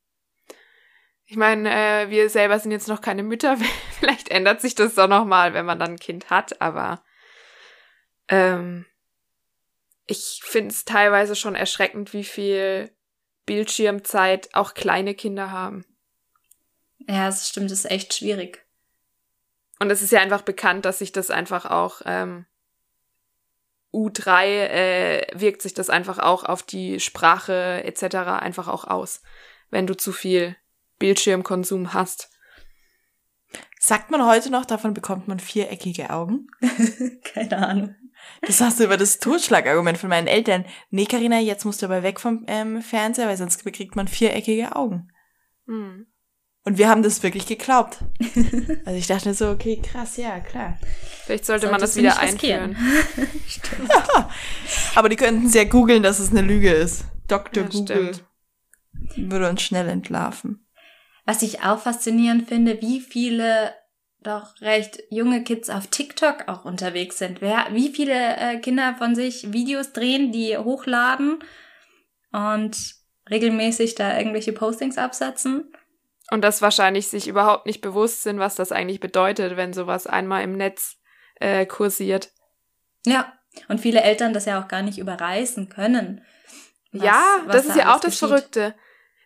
[1.27, 3.57] ich meine, äh, wir selber sind jetzt noch keine Mütter.
[3.99, 6.61] Vielleicht ändert sich das doch noch mal, wenn man dann ein Kind hat.
[6.61, 7.03] Aber
[8.27, 8.85] ähm,
[10.05, 12.91] ich finde es teilweise schon erschreckend, wie viel
[13.45, 15.85] Bildschirmzeit auch kleine Kinder haben.
[17.07, 18.65] Ja, das stimmt, das ist echt schwierig.
[19.79, 22.45] Und es ist ja einfach bekannt, dass sich das einfach auch ähm,
[23.93, 28.15] U3 äh, wirkt sich das einfach auch auf die Sprache etc.
[28.41, 29.21] einfach auch aus,
[29.69, 30.55] wenn du zu viel
[30.99, 32.29] Bildschirmkonsum hast.
[33.79, 36.47] Sagt man heute noch, davon bekommt man viereckige Augen?
[37.23, 37.95] Keine Ahnung.
[38.41, 40.65] Das hast du über das Totschlagargument von meinen Eltern.
[40.89, 44.75] Nee, Carina, jetzt musst du aber weg vom ähm, Fernseher, weil sonst bekriegt man viereckige
[44.75, 45.11] Augen.
[45.67, 46.07] Hm.
[46.63, 47.99] Und wir haben das wirklich geglaubt.
[48.85, 50.77] Also ich dachte so, okay, krass, ja, klar.
[51.25, 52.75] Vielleicht sollte, sollte man das wieder einführen.
[53.89, 54.29] ja,
[54.93, 57.05] aber die könnten sehr googeln, dass es eine Lüge ist.
[57.27, 57.63] Dr.
[57.63, 59.29] Ja, Google stimmt.
[59.29, 60.64] würde uns schnell entlarven.
[61.25, 63.73] Was ich auch faszinierend finde, wie viele
[64.21, 67.41] doch recht junge Kids auf TikTok auch unterwegs sind.
[67.41, 71.43] Wer, wie viele äh, Kinder von sich Videos drehen, die hochladen
[72.31, 72.95] und
[73.29, 75.71] regelmäßig da irgendwelche Postings absetzen.
[76.31, 80.43] Und das wahrscheinlich sich überhaupt nicht bewusst sind, was das eigentlich bedeutet, wenn sowas einmal
[80.43, 80.97] im Netz
[81.39, 82.31] äh, kursiert.
[83.05, 83.31] Ja,
[83.67, 86.25] und viele Eltern das ja auch gar nicht überreißen können.
[86.91, 88.29] Was, ja, was das da ist ja auch das geschieht.
[88.29, 88.75] Verrückte.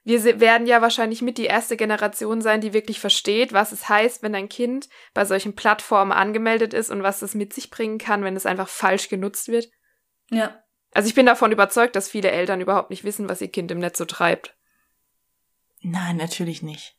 [0.04, 4.24] Wir werden ja wahrscheinlich mit die erste Generation sein, die wirklich versteht, was es heißt,
[4.24, 8.24] wenn ein Kind bei solchen Plattformen angemeldet ist und was das mit sich bringen kann,
[8.24, 9.70] wenn es einfach falsch genutzt wird.
[10.32, 10.64] Ja.
[10.92, 13.80] Also ich bin davon überzeugt, dass viele Eltern überhaupt nicht wissen, was ihr Kind im
[13.80, 14.56] Netz so treibt.
[15.82, 16.98] Nein, natürlich nicht.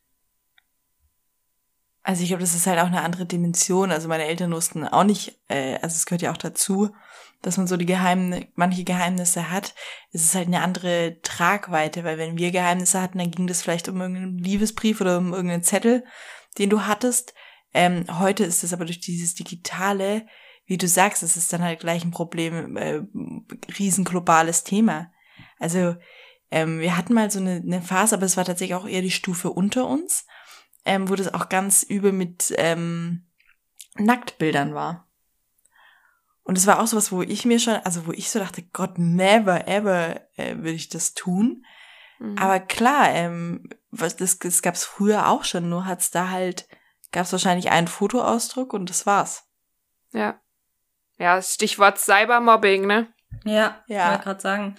[2.03, 3.91] Also ich glaube, das ist halt auch eine andere Dimension.
[3.91, 6.95] Also meine Eltern wussten auch nicht, äh, also es gehört ja auch dazu,
[7.41, 9.73] dass man so die Geheimnisse, manche Geheimnisse hat.
[10.11, 13.89] Es ist halt eine andere Tragweite, weil wenn wir Geheimnisse hatten, dann ging das vielleicht
[13.89, 16.03] um irgendeinen Liebesbrief oder um irgendeinen Zettel,
[16.57, 17.33] den du hattest.
[17.73, 20.25] Ähm, heute ist es aber durch dieses Digitale
[20.71, 23.01] wie du sagst, es ist dann halt gleich ein Problem, äh,
[23.77, 25.11] riesenglobales Thema.
[25.59, 25.97] Also
[26.49, 29.11] ähm, wir hatten mal so eine, eine Phase, aber es war tatsächlich auch eher die
[29.11, 30.25] Stufe unter uns,
[30.85, 33.27] ähm, wo das auch ganz übel mit ähm,
[33.97, 35.10] Nacktbildern war.
[36.43, 38.97] Und es war auch sowas, wo ich mir schon, also wo ich so dachte, Gott,
[38.97, 41.65] never ever äh, würde ich das tun.
[42.19, 42.37] Mhm.
[42.37, 46.67] Aber klar, ähm, was das, das gab es früher auch schon, nur hat's da halt,
[47.11, 49.47] gab es wahrscheinlich einen Fotoausdruck und das war's.
[50.13, 50.39] Ja.
[51.17, 53.07] Ja, Stichwort Cybermobbing, ne?
[53.43, 54.05] Ja, ja.
[54.05, 54.75] ich wollte gerade sagen,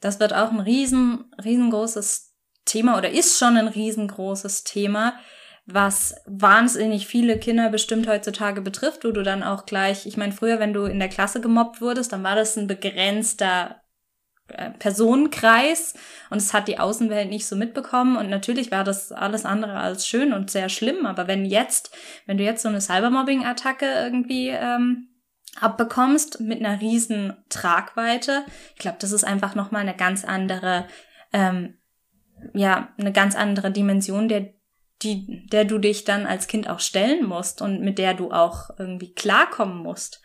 [0.00, 2.32] das wird auch ein riesen, riesengroßes
[2.64, 5.18] Thema oder ist schon ein riesengroßes Thema,
[5.66, 10.60] was wahnsinnig viele Kinder bestimmt heutzutage betrifft, wo du dann auch gleich, ich meine, früher,
[10.60, 13.80] wenn du in der Klasse gemobbt wurdest, dann war das ein begrenzter
[14.48, 15.94] äh, Personenkreis
[16.28, 20.06] und es hat die Außenwelt nicht so mitbekommen und natürlich war das alles andere als
[20.06, 21.96] schön und sehr schlimm, aber wenn jetzt,
[22.26, 25.08] wenn du jetzt so eine Cybermobbing-Attacke irgendwie ähm,
[25.60, 28.44] abbekommst mit einer riesen Tragweite.
[28.74, 30.86] Ich glaube, das ist einfach nochmal eine ganz andere,
[31.32, 31.78] ähm,
[32.52, 34.53] ja, eine ganz andere Dimension, der,
[35.02, 38.70] die, der du dich dann als Kind auch stellen musst und mit der du auch
[38.78, 40.22] irgendwie klarkommen musst.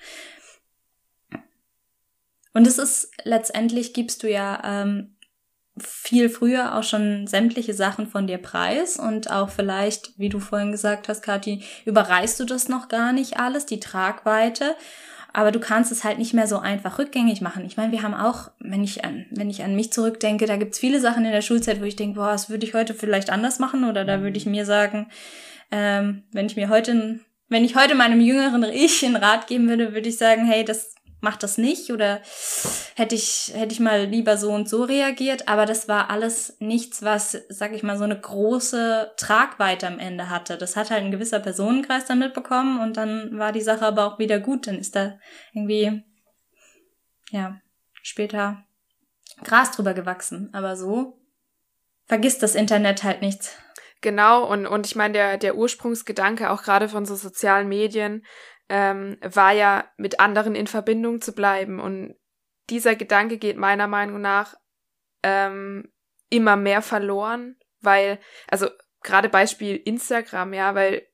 [2.54, 5.16] Und es ist letztendlich gibst du ja ähm,
[5.78, 10.72] viel früher auch schon sämtliche Sachen von dir preis und auch vielleicht, wie du vorhin
[10.72, 14.76] gesagt hast, Kathi, überreißt du das noch gar nicht alles, die Tragweite
[15.34, 17.66] aber du kannst es halt nicht mehr so einfach rückgängig machen.
[17.66, 20.80] Ich meine, wir haben auch, wenn ich an, wenn ich an mich zurückdenke, da gibt's
[20.80, 23.60] viele Sachen in der Schulzeit, wo ich denke, boah, das würde ich heute vielleicht anders
[23.60, 25.08] machen oder da würde ich mir sagen,
[25.72, 29.94] ähm, wenn ich mir heute, wenn ich heute meinem jüngeren Ich einen Rat geben würde,
[29.94, 32.22] würde ich sagen, hey, das mach das nicht oder
[32.96, 35.48] hätte ich, hätte ich mal lieber so und so reagiert.
[35.48, 40.30] Aber das war alles nichts, was, sag ich mal, so eine große Tragweite am Ende
[40.30, 40.58] hatte.
[40.58, 44.20] Das hat halt ein gewisser Personenkreis dann mitbekommen und dann war die Sache aber auch
[44.20, 44.68] wieder gut.
[44.68, 45.20] Dann ist da
[45.54, 46.04] irgendwie,
[47.32, 47.60] ja,
[48.02, 48.64] später
[49.44, 50.50] Gras drüber gewachsen.
[50.54, 51.20] Aber so
[52.06, 53.56] vergisst das Internet halt nichts.
[54.02, 58.26] Genau, und, und ich meine, der, der Ursprungsgedanke auch gerade von so sozialen Medien
[58.70, 61.80] ähm, war ja, mit anderen in Verbindung zu bleiben.
[61.80, 62.16] Und
[62.70, 64.56] dieser Gedanke geht meiner Meinung nach
[65.24, 65.92] ähm,
[66.30, 68.68] immer mehr verloren, weil, also
[69.02, 71.08] gerade Beispiel Instagram, ja, weil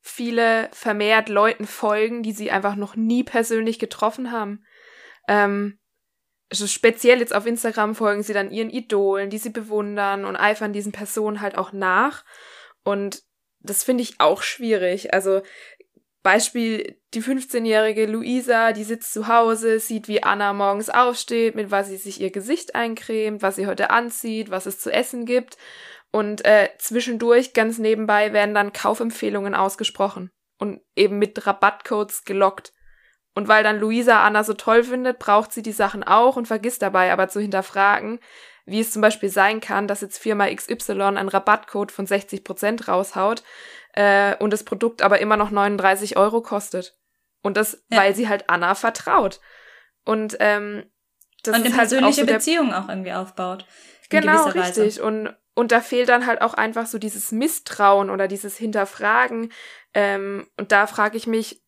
[0.00, 4.64] viele vermehrt Leuten folgen, die sie einfach noch nie persönlich getroffen haben.
[5.28, 5.78] Ähm,
[6.50, 10.72] also speziell jetzt auf Instagram folgen sie dann ihren Idolen, die sie bewundern und eifern
[10.72, 12.24] diesen Personen halt auch nach.
[12.84, 13.22] Und
[13.60, 15.14] das finde ich auch schwierig.
[15.14, 15.42] Also
[16.22, 21.88] Beispiel die 15-jährige Luisa, die sitzt zu Hause, sieht, wie Anna morgens aufsteht, mit was
[21.88, 25.58] sie sich ihr Gesicht eincremt, was sie heute anzieht, was es zu essen gibt.
[26.12, 32.72] Und äh, zwischendurch, ganz nebenbei, werden dann Kaufempfehlungen ausgesprochen und eben mit Rabattcodes gelockt.
[33.34, 36.82] Und weil dann Luisa Anna so toll findet, braucht sie die Sachen auch und vergisst
[36.82, 38.20] dabei aber zu hinterfragen,
[38.64, 43.42] wie es zum Beispiel sein kann, dass jetzt Firma XY einen Rabattcode von 60% raushaut,
[43.94, 46.96] äh, und das Produkt aber immer noch 39 Euro kostet.
[47.42, 47.98] Und das, ja.
[47.98, 49.40] weil sie halt Anna vertraut.
[50.04, 50.84] Und ähm,
[51.42, 53.66] das und eine ist halt persönliche auch so Beziehung auch irgendwie aufbaut.
[54.08, 55.00] Genau, richtig.
[55.00, 59.52] Und und da fehlt dann halt auch einfach so dieses Misstrauen oder dieses Hinterfragen.
[59.92, 61.61] Ähm, und da frage ich mich,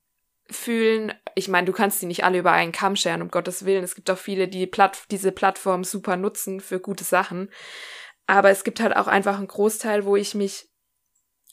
[0.51, 3.85] fühlen, ich meine, du kannst die nicht alle über einen Kamm scheren, um Gottes Willen.
[3.85, 7.51] Es gibt auch viele, die Platt, diese Plattform super nutzen für gute Sachen.
[8.27, 10.69] Aber es gibt halt auch einfach einen Großteil, wo ich mich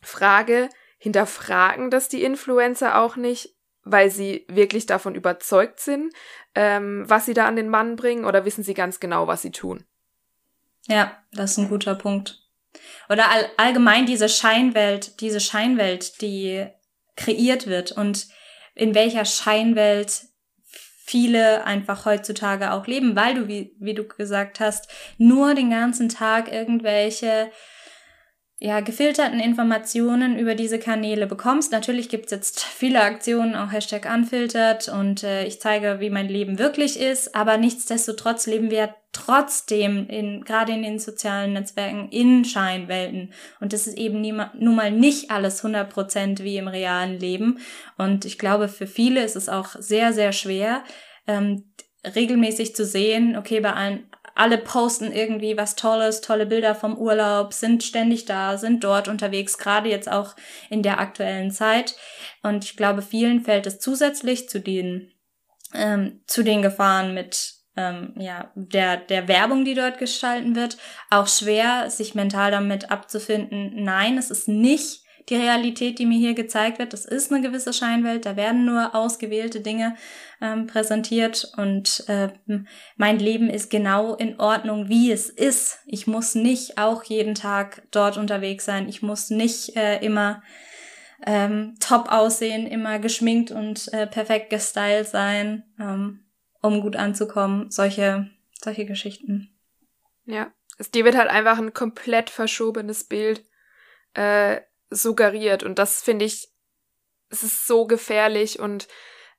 [0.02, 6.14] Frage, hinterfragen das die Influencer auch nicht, weil sie wirklich davon überzeugt sind,
[6.54, 9.52] ähm, was sie da an den Mann bringen, oder wissen sie ganz genau, was sie
[9.52, 9.86] tun?
[10.88, 12.40] Ja, das ist ein guter Punkt.
[13.10, 16.68] oder all, allgemein diese Scheinwelt, diese Scheinwelt, die
[17.16, 18.28] kreiert wird und
[18.76, 20.26] in welcher Scheinwelt
[21.06, 26.08] viele einfach heutzutage auch leben, weil du, wie, wie du gesagt hast, nur den ganzen
[26.08, 27.52] Tag irgendwelche
[28.64, 31.72] ja, gefilterten Informationen über diese Kanäle bekommst.
[31.72, 36.60] Natürlich gibt's jetzt viele Aktionen, auch Hashtag unfiltert und äh, ich zeige, wie mein Leben
[36.60, 43.34] wirklich ist, aber nichtsdestotrotz leben wir trotzdem in, gerade in den sozialen Netzwerken in Scheinwelten.
[43.60, 47.58] Und das ist eben nun mal nicht alles 100% wie im realen Leben.
[47.98, 50.84] Und ich glaube, für viele ist es auch sehr, sehr schwer,
[51.26, 51.74] ähm,
[52.16, 54.06] regelmäßig zu sehen, okay, bei allen
[54.42, 59.60] alle posten irgendwie was Tolles, tolle Bilder vom Urlaub, sind ständig da, sind dort unterwegs,
[59.60, 60.36] gerade jetzt auch
[60.72, 61.96] in der aktuellen Zeit.
[62.42, 65.12] Und ich glaube, vielen fällt es zusätzlich zu den,
[65.76, 70.78] ähm, zu den Gefahren mit ähm, ja, der, der Werbung, die dort gestalten wird,
[71.12, 73.84] auch schwer, sich mental damit abzufinden.
[73.84, 76.94] Nein, es ist nicht die Realität, die mir hier gezeigt wird.
[76.94, 79.96] Das ist eine gewisse Scheinwelt, da werden nur ausgewählte Dinge
[80.42, 82.30] ähm, präsentiert und äh,
[82.98, 85.80] mein Leben ist genau in Ordnung, wie es ist.
[85.86, 88.90] Ich muss nicht auch jeden Tag dort unterwegs sein.
[88.90, 90.42] Ich muss nicht äh, immer
[91.26, 96.26] ähm, top aussehen, immer geschminkt und äh, perfekt gestylt sein, ähm,
[96.62, 97.70] um gut anzukommen.
[97.70, 98.30] Solche,
[98.60, 99.56] solche Geschichten.
[100.26, 103.44] Ja, es dir wird halt einfach ein komplett verschobenes Bild
[104.14, 106.50] äh, suggeriert und das finde ich,
[107.30, 108.88] es ist so gefährlich und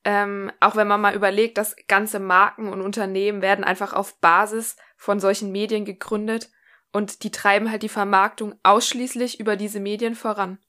[0.03, 4.75] ähm, auch wenn man mal überlegt, dass ganze Marken und Unternehmen werden einfach auf Basis
[4.97, 6.49] von solchen Medien gegründet
[6.91, 10.59] und die treiben halt die Vermarktung ausschließlich über diese Medien voran.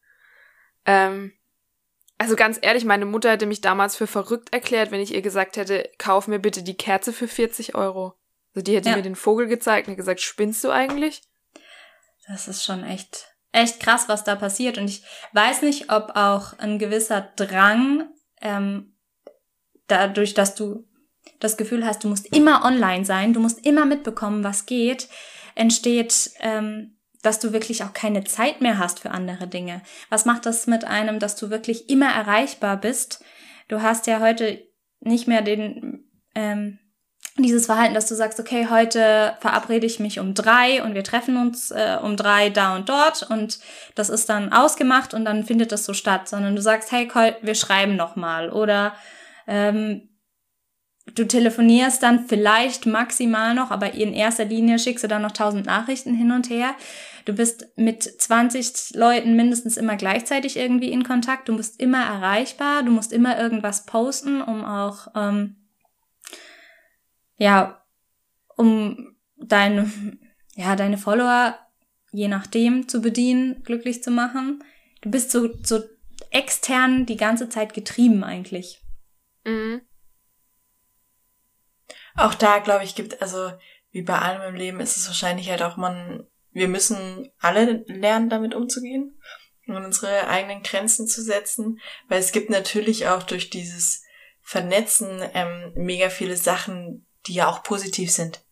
[0.87, 1.33] Ähm,
[2.19, 5.57] also ganz ehrlich, meine Mutter hätte mich damals für verrückt erklärt, wenn ich ihr gesagt
[5.57, 8.15] hätte, kauf mir bitte die Kerze für 40 Euro.
[8.55, 8.97] Also die hätte ja.
[8.97, 11.23] mir den Vogel gezeigt und gesagt, spinnst du eigentlich?
[12.29, 14.79] Das ist schon echt, echt krass, was da passiert.
[14.79, 18.09] Und ich weiß nicht, ob auch ein gewisser Drang
[18.41, 18.97] ähm,
[19.87, 20.87] dadurch, dass du
[21.41, 25.09] das Gefühl hast, du musst immer online sein, du musst immer mitbekommen, was geht,
[25.55, 29.83] entsteht, ähm, dass du wirklich auch keine Zeit mehr hast für andere Dinge.
[30.11, 33.25] Was macht das mit einem, dass du wirklich immer erreichbar bist?
[33.69, 34.67] Du hast ja heute
[35.01, 36.79] nicht mehr den ähm,
[37.37, 41.37] dieses Verhalten, dass du sagst, okay, heute verabrede ich mich um drei und wir treffen
[41.37, 43.59] uns äh, um drei da und dort und
[43.97, 47.09] das ist dann ausgemacht und dann findet das so statt, sondern du sagst, hey,
[47.43, 48.95] wir schreiben noch mal oder
[49.49, 50.09] ähm,
[51.13, 55.67] du telefonierst dann vielleicht maximal noch, aber in erster Linie schickst du dann noch tausend
[55.67, 56.75] Nachrichten hin und her.
[57.25, 61.49] Du bist mit 20 Leuten mindestens immer gleichzeitig irgendwie in Kontakt.
[61.49, 62.83] Du bist immer erreichbar.
[62.83, 65.57] Du musst immer irgendwas posten, um auch, ähm,
[67.37, 67.85] ja,
[68.57, 69.91] um deine,
[70.55, 71.59] ja, deine Follower
[72.15, 74.63] je nachdem zu bedienen, glücklich zu machen.
[75.03, 75.83] Du bist so, so
[76.31, 78.81] extern die ganze Zeit getrieben eigentlich.
[79.45, 79.83] Mhm.
[82.15, 83.51] Auch da, glaube ich, gibt, also
[83.91, 88.31] wie bei allem im Leben ist es wahrscheinlich halt auch, man, wir müssen alle lernen,
[88.31, 89.21] damit umzugehen
[89.67, 94.05] und unsere eigenen Grenzen zu setzen, weil es gibt natürlich auch durch dieses
[94.41, 98.45] Vernetzen ähm, mega viele Sachen, die ja auch positiv sind.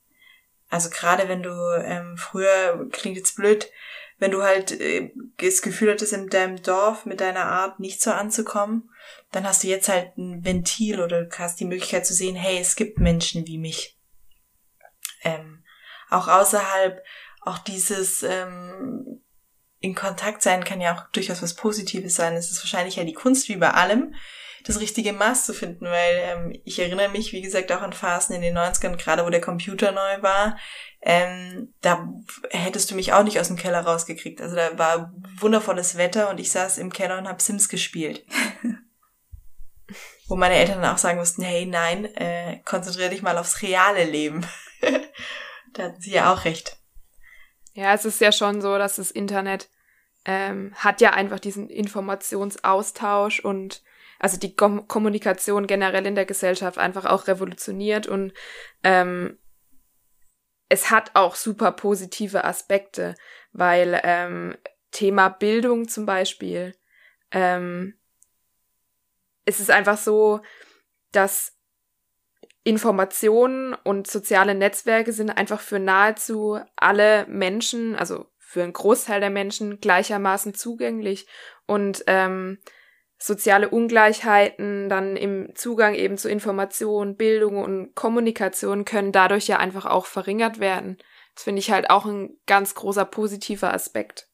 [0.68, 1.50] Also gerade wenn du
[1.84, 3.70] ähm, früher, klingt jetzt blöd,
[4.18, 8.12] wenn du halt äh, das Gefühl hattest, in deinem Dorf mit deiner Art nicht so
[8.12, 8.90] anzukommen,
[9.32, 12.58] dann hast du jetzt halt ein Ventil oder du hast die Möglichkeit zu sehen, hey,
[12.58, 13.98] es gibt Menschen wie mich.
[15.24, 15.64] Ähm,
[16.08, 17.02] auch außerhalb,
[17.42, 19.22] auch dieses ähm,
[19.80, 22.34] in Kontakt sein kann ja auch durchaus was Positives sein.
[22.34, 24.14] Es ist wahrscheinlich ja die Kunst wie bei allem,
[24.64, 28.34] das richtige Maß zu finden, weil ähm, ich erinnere mich, wie gesagt, auch an Phasen
[28.34, 30.56] in den 90ern, gerade wo der Computer neu war,
[31.00, 32.08] ähm, da
[32.50, 34.40] hättest du mich auch nicht aus dem Keller rausgekriegt.
[34.40, 38.24] Also da war wundervolles Wetter und ich saß im Keller und habe Sims gespielt.
[40.28, 44.46] Wo meine Eltern auch sagen mussten, hey, nein, äh, konzentriere dich mal aufs reale Leben.
[45.72, 46.78] da hatten sie ja auch recht.
[47.74, 49.68] Ja, es ist ja schon so, dass das Internet
[50.24, 53.82] ähm, hat ja einfach diesen Informationsaustausch und
[54.22, 58.32] also die Kom Kommunikation generell in der Gesellschaft einfach auch revolutioniert und
[58.84, 59.38] ähm,
[60.68, 63.14] es hat auch super positive Aspekte,
[63.52, 64.56] weil ähm,
[64.92, 66.74] Thema Bildung zum Beispiel
[67.32, 67.98] ähm,
[69.44, 70.40] es ist einfach so,
[71.10, 71.58] dass
[72.62, 79.30] Informationen und soziale Netzwerke sind einfach für nahezu alle Menschen, also für einen Großteil der
[79.30, 81.26] Menschen gleichermaßen zugänglich
[81.66, 82.58] und ähm,
[83.22, 89.86] soziale Ungleichheiten dann im Zugang eben zu Information, Bildung und Kommunikation können dadurch ja einfach
[89.86, 90.98] auch verringert werden,
[91.34, 94.28] Das finde ich halt auch ein ganz großer positiver Aspekt.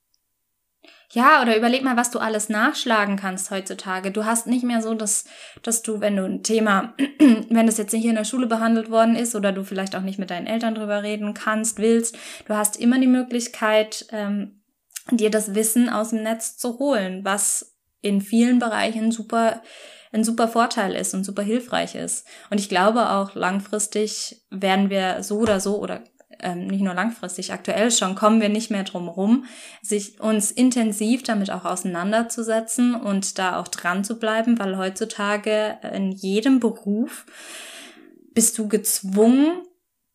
[1.10, 4.10] Ja, oder überleg mal, was du alles nachschlagen kannst heutzutage.
[4.10, 5.24] Du hast nicht mehr so, dass,
[5.62, 6.94] dass du, wenn du ein Thema,
[7.50, 10.18] wenn das jetzt nicht in der Schule behandelt worden ist oder du vielleicht auch nicht
[10.18, 12.16] mit deinen Eltern drüber reden kannst, willst,
[12.46, 14.62] du hast immer die Möglichkeit, ähm,
[15.10, 19.62] dir das Wissen aus dem Netz zu holen, was in vielen Bereichen super
[20.12, 22.26] ein super Vorteil ist und super hilfreich ist.
[22.50, 26.02] Und ich glaube auch langfristig werden wir so oder so oder
[26.40, 29.44] ähm, nicht nur langfristig, aktuell schon, kommen wir nicht mehr drum rum,
[29.82, 36.12] sich uns intensiv damit auch auseinanderzusetzen und da auch dran zu bleiben, weil heutzutage in
[36.12, 37.26] jedem Beruf
[38.34, 39.62] bist du gezwungen,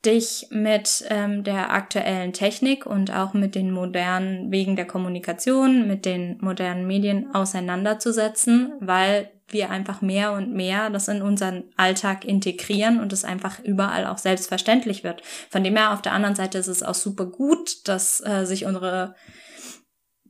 [0.06, 6.06] dich mit ähm, der aktuellen Technik und auch mit den modernen Wegen der Kommunikation, mit
[6.06, 13.00] den modernen Medien auseinanderzusetzen, weil wir einfach mehr und mehr das in unseren Alltag integrieren
[13.00, 15.22] und es einfach überall auch selbstverständlich wird.
[15.50, 18.66] Von dem her auf der anderen Seite ist es auch super gut, dass äh, sich
[18.66, 19.16] unsere,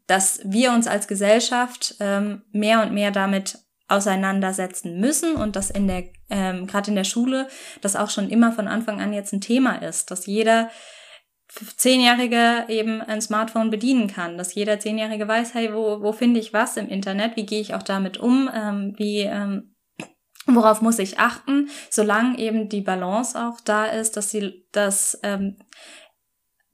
[0.07, 5.87] dass wir uns als Gesellschaft ähm, mehr und mehr damit auseinandersetzen müssen und dass in
[5.87, 7.47] der ähm, gerade in der Schule
[7.81, 10.69] das auch schon immer von Anfang an jetzt ein Thema ist, dass jeder
[11.77, 16.51] Zehnjährige eben ein Smartphone bedienen kann, dass jeder Zehnjährige weiß, hey, wo, wo finde ich
[16.51, 19.75] was im Internet, wie gehe ich auch damit um, ähm, wie, ähm,
[20.47, 25.57] worauf muss ich achten, solange eben die Balance auch da ist, dass sie, dass ähm,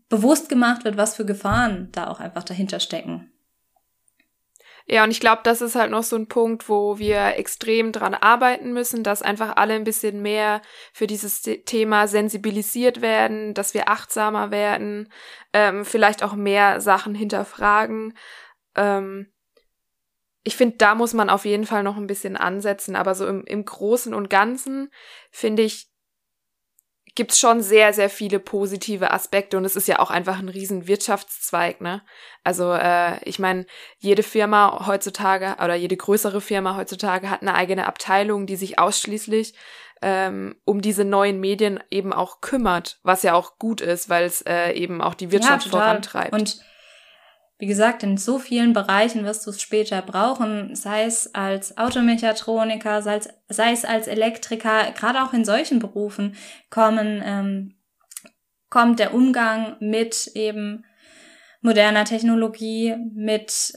[0.07, 3.31] bewusst gemacht wird, was für Gefahren da auch einfach dahinter stecken.
[4.91, 8.15] Ja, und ich glaube, das ist halt noch so ein Punkt, wo wir extrem dran
[8.15, 10.63] arbeiten müssen, dass einfach alle ein bisschen mehr
[10.93, 15.11] für dieses Thema sensibilisiert werden, dass wir achtsamer werden,
[15.53, 18.17] ähm, vielleicht auch mehr Sachen hinterfragen.
[18.75, 19.31] Ähm,
[20.43, 23.43] ich finde, da muss man auf jeden Fall noch ein bisschen ansetzen, aber so im,
[23.45, 24.89] im Großen und Ganzen
[25.29, 25.87] finde ich,
[27.15, 30.49] gibt es schon sehr, sehr viele positive Aspekte und es ist ja auch einfach ein
[30.49, 32.01] riesen Wirtschaftszweig, ne?
[32.43, 33.65] Also äh, ich meine,
[33.97, 39.53] jede Firma heutzutage oder jede größere Firma heutzutage hat eine eigene Abteilung, die sich ausschließlich
[40.01, 44.41] ähm, um diese neuen Medien eben auch kümmert, was ja auch gut ist, weil es
[44.41, 46.33] äh, eben auch die Wirtschaft ja, vorantreibt.
[46.33, 46.59] Und
[47.59, 53.01] wie gesagt, in so vielen Bereichen wirst du es später brauchen, sei es als Automechatroniker,
[53.01, 56.35] sei es, sei es als Elektriker, gerade auch in solchen Berufen
[56.69, 57.75] kommen, ähm,
[58.69, 60.85] kommt der Umgang mit eben
[61.61, 63.73] moderner Technologie, mit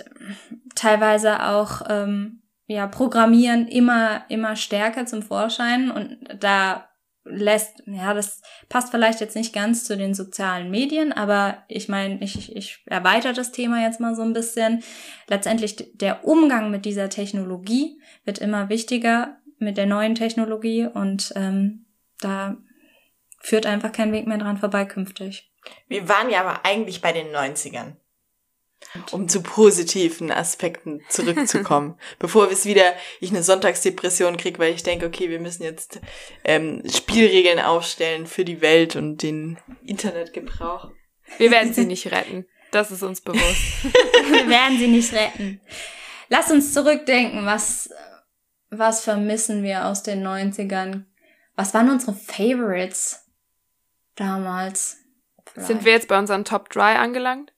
[0.76, 5.91] teilweise auch ähm, ja, Programmieren immer, immer stärker zum Vorschein.
[5.91, 6.89] Und da
[7.25, 12.23] lässt, ja, das passt vielleicht jetzt nicht ganz zu den sozialen Medien, aber ich meine,
[12.23, 14.83] ich, ich erweitere das Thema jetzt mal so ein bisschen.
[15.29, 21.87] Letztendlich der Umgang mit dieser Technologie wird immer wichtiger mit der neuen Technologie und ähm,
[22.20, 22.57] da
[23.39, 25.53] führt einfach kein Weg mehr dran vorbei künftig.
[25.89, 27.97] Wir waren ja aber eigentlich bei den 90ern
[29.11, 31.99] um zu positiven Aspekten zurückzukommen.
[32.18, 36.01] Bevor wir es wieder, ich eine Sonntagsdepression kriege, weil ich denke, okay, wir müssen jetzt
[36.45, 40.91] ähm, Spielregeln aufstellen für die Welt und den Internetgebrauch.
[41.39, 42.47] Wir werden sie nicht retten.
[42.70, 43.85] Das ist uns bewusst.
[44.30, 45.61] wir werden sie nicht retten.
[46.28, 47.91] Lass uns zurückdenken, was,
[48.70, 51.05] was vermissen wir aus den 90ern?
[51.55, 53.26] Was waren unsere Favorites
[54.16, 54.97] damals?
[55.45, 55.68] Vielleicht?
[55.68, 57.53] Sind wir jetzt bei unseren Top 3 angelangt?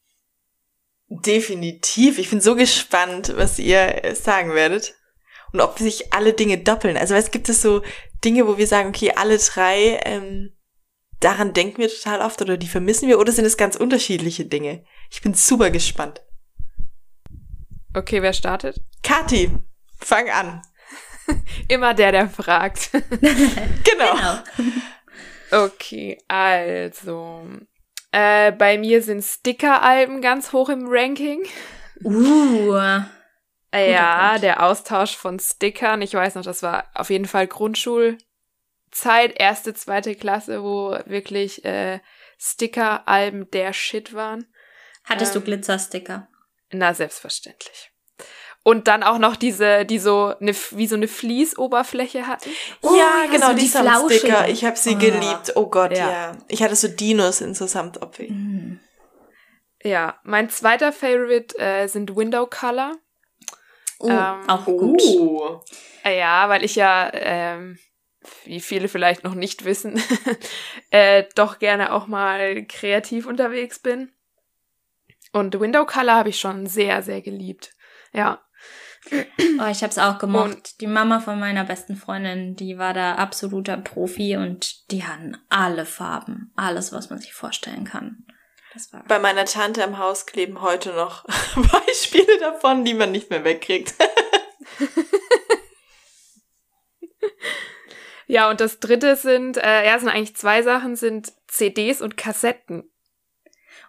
[1.09, 2.19] Definitiv.
[2.19, 4.95] Ich bin so gespannt, was ihr sagen werdet.
[5.53, 6.97] Und ob sich alle Dinge doppeln.
[6.97, 7.83] Also es gibt es so
[8.25, 10.53] Dinge, wo wir sagen, okay, alle drei, ähm,
[11.21, 14.85] daran denken wir total oft oder die vermissen wir oder sind es ganz unterschiedliche Dinge?
[15.11, 16.23] Ich bin super gespannt.
[17.95, 18.81] Okay, wer startet?
[19.05, 19.51] Kati,
[20.01, 20.63] fang an.
[21.69, 22.91] Immer der, der fragt.
[22.91, 23.03] genau.
[23.85, 24.43] genau.
[25.51, 27.47] Okay, also
[28.15, 31.43] äh, bei mir sind Sticker-Alben ganz hoch im Ranking.
[32.05, 32.79] Uh.
[33.75, 36.01] Äh, ja, der Austausch von Stickern.
[36.01, 38.21] Ich weiß noch, das war auf jeden Fall Grundschulzeit,
[39.35, 41.99] erste, zweite Klasse, wo wirklich äh,
[42.39, 44.47] Sticker-Alben der Shit waren.
[45.03, 46.29] Hattest ähm, du Glitzersticker?
[46.71, 47.91] Na, selbstverständlich.
[48.65, 52.49] Und dann auch noch diese, die so eine, wie so eine Fließoberfläche hatten.
[52.81, 54.49] Oh, ja, genau, die, die Sticker.
[54.49, 54.99] Ich habe sie oh.
[54.99, 55.53] geliebt.
[55.55, 56.11] Oh Gott, ja.
[56.11, 56.39] ja.
[56.49, 58.31] Ich hatte so Dinos in so Samtopfi.
[58.31, 58.81] Mhm.
[59.83, 62.97] Ja, mein zweiter Favorite äh, sind Window Color.
[63.99, 65.03] Oh, ähm, auch gut.
[65.03, 65.61] Oh.
[66.03, 67.79] Ja, weil ich ja, ähm,
[68.47, 70.03] wie viele vielleicht noch nicht wissen,
[70.91, 74.11] äh, doch gerne auch mal kreativ unterwegs bin.
[75.33, 77.73] Und Window Color habe ich schon sehr, sehr geliebt.
[78.15, 78.44] Ja.
[79.11, 80.55] Oh, ich habe es auch gemocht.
[80.55, 85.37] Und die Mama von meiner besten Freundin, die war da absoluter Profi und die hatten
[85.49, 88.25] alle Farben, alles, was man sich vorstellen kann.
[89.07, 91.25] Bei meiner Tante am Haus kleben heute noch
[91.87, 93.95] Beispiele davon, die man nicht mehr wegkriegt.
[98.27, 102.91] ja, und das dritte sind, äh, ja, sind eigentlich zwei Sachen, sind CDs und Kassetten.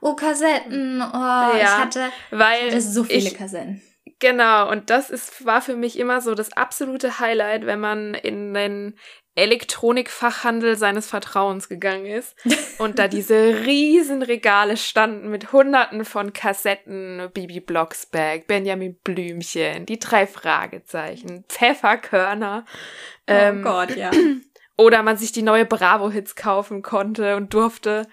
[0.01, 1.01] Oh, Kassetten.
[1.01, 3.81] Oh, ja, ich hatte, weil ich hatte so viele ich, Kassetten.
[4.19, 8.53] Genau, und das ist, war für mich immer so das absolute Highlight, wenn man in
[8.53, 8.97] den
[9.35, 12.37] Elektronikfachhandel seines Vertrauens gegangen ist
[12.79, 19.99] und da diese riesen Regale standen mit hunderten von Kassetten, Bibi Blocksberg, Benjamin Blümchen, die
[19.99, 22.63] drei Fragezeichen, Pfefferkörner.
[22.67, 24.11] Oh ähm, Gott, ja.
[24.77, 28.07] Oder man sich die neue Bravo-Hits kaufen konnte und durfte.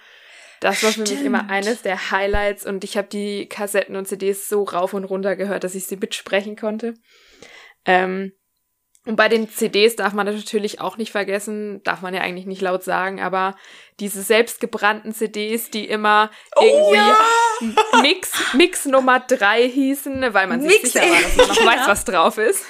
[0.62, 1.10] Das war für Stimmt.
[1.18, 5.02] mich immer eines der Highlights und ich habe die Kassetten und CDs so rauf und
[5.04, 6.94] runter gehört, dass ich sie mitsprechen konnte.
[7.84, 8.32] Ähm,
[9.04, 12.62] und bei den CDs darf man natürlich auch nicht vergessen, darf man ja eigentlich nicht
[12.62, 13.56] laut sagen, aber
[13.98, 18.00] diese selbstgebrannten CDs, die immer Oh, irgendwie ja!
[18.02, 21.70] Mix, Mix Nummer drei hießen, weil man sich Mix, sicher war, dass man noch genau.
[21.72, 22.64] weiß, was drauf ist.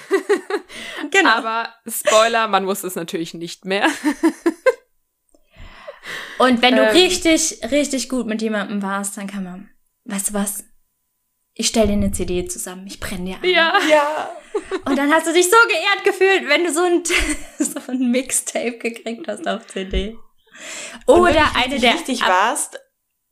[1.10, 1.28] Genau.
[1.28, 3.86] Aber Spoiler, man wusste es natürlich nicht mehr.
[6.42, 6.90] Und wenn du Ähm.
[6.90, 9.70] richtig, richtig gut mit jemandem warst, dann kann man,
[10.06, 10.64] weißt du was?
[11.54, 13.48] Ich stell dir eine CD zusammen, ich brenne dir an.
[13.48, 13.78] Ja.
[13.88, 14.32] Ja.
[14.84, 17.04] Und dann hast du dich so geehrt gefühlt, wenn du so ein,
[17.58, 20.16] so ein Mixtape gekriegt hast auf CD.
[21.06, 22.80] Oder eine der, richtig ab, warst,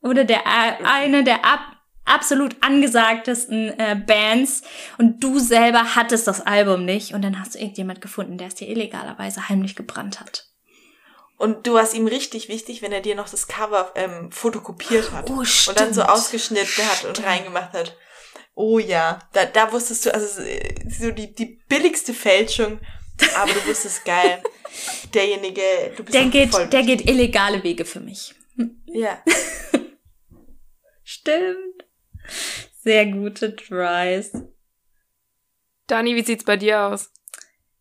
[0.01, 1.59] oder der, äh, eine der ab,
[2.05, 4.61] absolut angesagtesten äh, Bands
[4.97, 8.55] und du selber hattest das Album nicht und dann hast du irgendjemand gefunden, der es
[8.55, 10.50] dir illegalerweise heimlich gebrannt hat.
[11.41, 15.27] Und du warst ihm richtig wichtig, wenn er dir noch das Cover ähm, fotokopiert hat.
[15.27, 16.09] Oh, und dann so stimmt.
[16.09, 17.97] ausgeschnitten hat und reingemacht hat.
[18.53, 20.43] Oh ja, da, da wusstest du, also
[20.87, 22.79] so die, die billigste Fälschung,
[23.35, 24.43] aber du wusstest geil.
[25.15, 25.61] Derjenige,
[25.97, 28.35] du bist Der geht, voll der geht illegale Wege für mich.
[28.85, 29.23] Ja.
[31.03, 31.85] Stimmt.
[32.83, 34.31] Sehr gute Tries.
[35.87, 37.10] Dani, wie sieht's bei dir aus?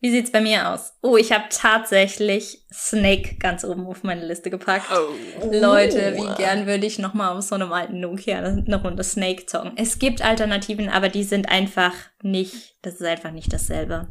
[0.02, 0.94] Wie sieht's bei mir aus?
[1.02, 4.86] Oh, ich habe tatsächlich Snake ganz oben auf meine Liste gepackt.
[4.90, 5.50] Oh.
[5.52, 9.44] Leute, wie gern würde ich noch mal auf so einem alten Nokia eine Runde Snake
[9.44, 9.72] zocken.
[9.76, 11.92] Es gibt Alternativen, aber die sind einfach
[12.22, 14.08] nicht, das ist einfach nicht dasselbe.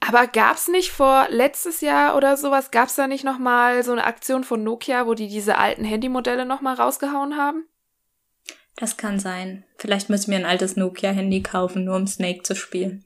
[0.00, 4.04] Aber gab's nicht vor letztes Jahr oder sowas, gab's da nicht noch mal so eine
[4.04, 7.66] Aktion von Nokia, wo die diese alten Handymodelle noch mal rausgehauen haben?
[8.76, 9.64] Das kann sein.
[9.76, 13.04] Vielleicht müssen wir ein altes Nokia-Handy kaufen, nur um Snake zu spielen.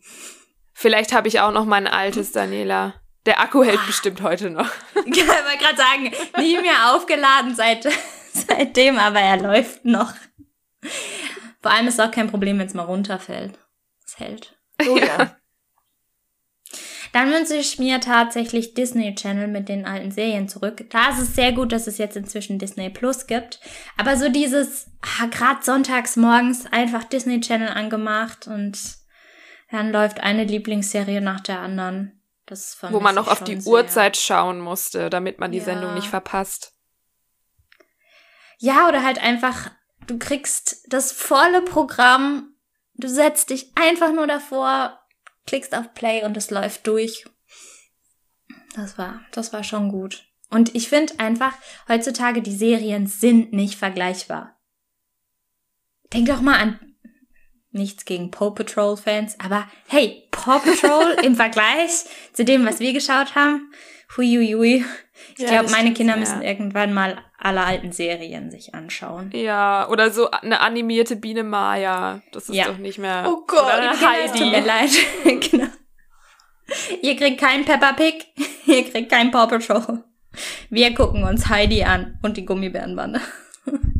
[0.80, 2.94] Vielleicht habe ich auch noch mein altes, Daniela.
[3.26, 4.70] Der Akku hält bestimmt heute noch.
[4.94, 7.86] Ich wollte gerade sagen, nie mehr aufgeladen seit,
[8.32, 10.14] seitdem, aber er läuft noch.
[11.60, 13.58] Vor allem ist es auch kein Problem, wenn es mal runterfällt.
[14.06, 14.58] Es hält.
[14.88, 15.36] Oh ja.
[17.12, 20.86] Dann wünsche ich mir tatsächlich Disney Channel mit den alten Serien zurück.
[20.88, 23.60] Da ist es sehr gut, dass es jetzt inzwischen Disney Plus gibt.
[23.98, 28.99] Aber so dieses, ah, gerade sonntags morgens einfach Disney Channel angemacht und
[29.70, 32.22] dann läuft eine Lieblingsserie nach der anderen.
[32.46, 33.72] Das Wo man noch auf die sehr.
[33.72, 35.64] Uhrzeit schauen musste, damit man die Ja.
[35.64, 36.74] Sendung nicht verpasst.
[38.58, 39.70] Ja, oder halt einfach,
[40.06, 42.54] du kriegst das volle Programm,
[42.94, 45.00] du setzt dich einfach nur davor,
[45.46, 47.24] klickst auf Play und es läuft durch.
[48.74, 50.26] Das war, das war schon gut.
[50.50, 51.54] Und ich finde einfach,
[51.88, 54.60] heutzutage die Serien sind nicht vergleichbar.
[56.12, 56.89] Denk doch mal an
[57.72, 62.92] nichts gegen Paw Patrol Fans, aber hey, Paw Patrol im Vergleich zu dem, was wir
[62.92, 63.72] geschaut haben,
[64.16, 64.84] huiuiui.
[65.36, 66.18] Ich Ja, glaube, meine Kinder ja.
[66.20, 69.30] müssen irgendwann mal alle alten Serien sich anschauen.
[69.34, 72.22] Ja, oder so eine animierte Biene Maya.
[72.32, 72.66] Das ist Ja.
[72.66, 73.24] doch nicht mehr.
[73.26, 73.62] Oh Gott.
[73.62, 73.92] Oder
[74.24, 74.66] es tut mir Heidi.
[74.66, 74.90] leid.
[75.50, 75.66] genau.
[77.02, 78.26] Ihr kriegt keinen Peppa Pig,
[78.66, 80.04] ihr kriegt keinen Paw Patrol.
[80.70, 83.20] Wir gucken uns Heidi an und die Gummibärenbande.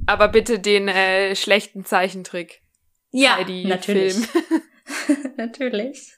[0.06, 2.62] Aber bitte den äh, schlechten Zeichentrick.
[3.10, 4.14] Ja, Heidi natürlich.
[4.14, 4.62] Film.
[5.36, 6.12] natürlich.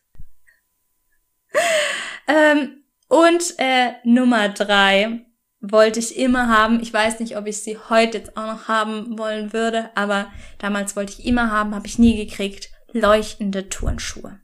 [2.27, 5.27] Ähm, und äh, Nummer drei
[5.61, 6.81] wollte ich immer haben.
[6.81, 10.97] Ich weiß nicht, ob ich sie heute jetzt auch noch haben wollen würde, aber damals
[10.97, 12.71] wollte ich immer haben, habe ich nie gekriegt.
[12.93, 14.41] Leuchtende Turnschuhe.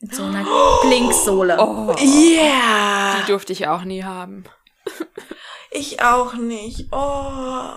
[0.00, 0.44] Mit so einer
[0.82, 1.56] Blinksohle.
[1.60, 3.20] Oh, Yeah.
[3.20, 4.44] die durfte ich auch nie haben.
[5.70, 6.88] Ich auch nicht.
[6.92, 7.72] Oh.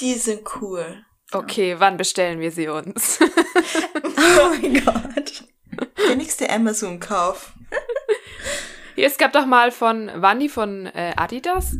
[0.00, 1.04] Die sind cool.
[1.32, 3.18] Okay, wann bestellen wir sie uns?
[4.40, 5.44] Oh mein Gott.
[6.08, 7.52] Der nächste Amazon-Kauf.
[8.94, 11.76] Hier, es gab doch mal von, waren die von äh, Adidas?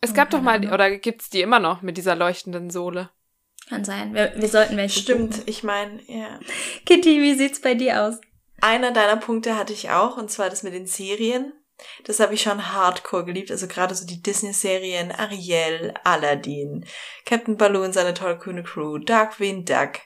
[0.00, 3.10] Es gab doch mal, oder gibt's die immer noch mit dieser leuchtenden Sohle?
[3.68, 4.14] Kann sein.
[4.14, 5.44] Wir, wir sollten welche Stimmt, gucken.
[5.46, 6.38] ich meine, ja.
[6.84, 8.20] Kitty, wie sieht's bei dir aus?
[8.60, 11.52] Einer deiner Punkte hatte ich auch, und zwar das mit den Serien.
[12.04, 13.50] Das habe ich schon hardcore geliebt.
[13.50, 16.86] Also gerade so die Disney-Serien Ariel, Aladdin,
[17.24, 20.00] Captain Baloo und seine tollkühne Crew, Darkwing Duck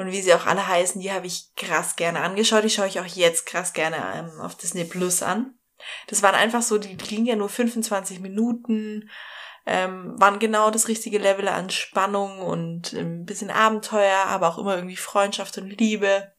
[0.00, 2.64] und wie sie auch alle heißen, die habe ich krass gerne angeschaut.
[2.64, 5.54] Die schaue ich auch jetzt krass gerne ähm, auf Disney Plus an.
[6.06, 9.10] Das waren einfach so, die gingen ja nur 25 Minuten,
[9.66, 14.76] ähm, waren genau das richtige Level an Spannung und ein bisschen Abenteuer, aber auch immer
[14.76, 16.32] irgendwie Freundschaft und Liebe.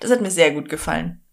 [0.00, 1.24] Das hat mir sehr gut gefallen.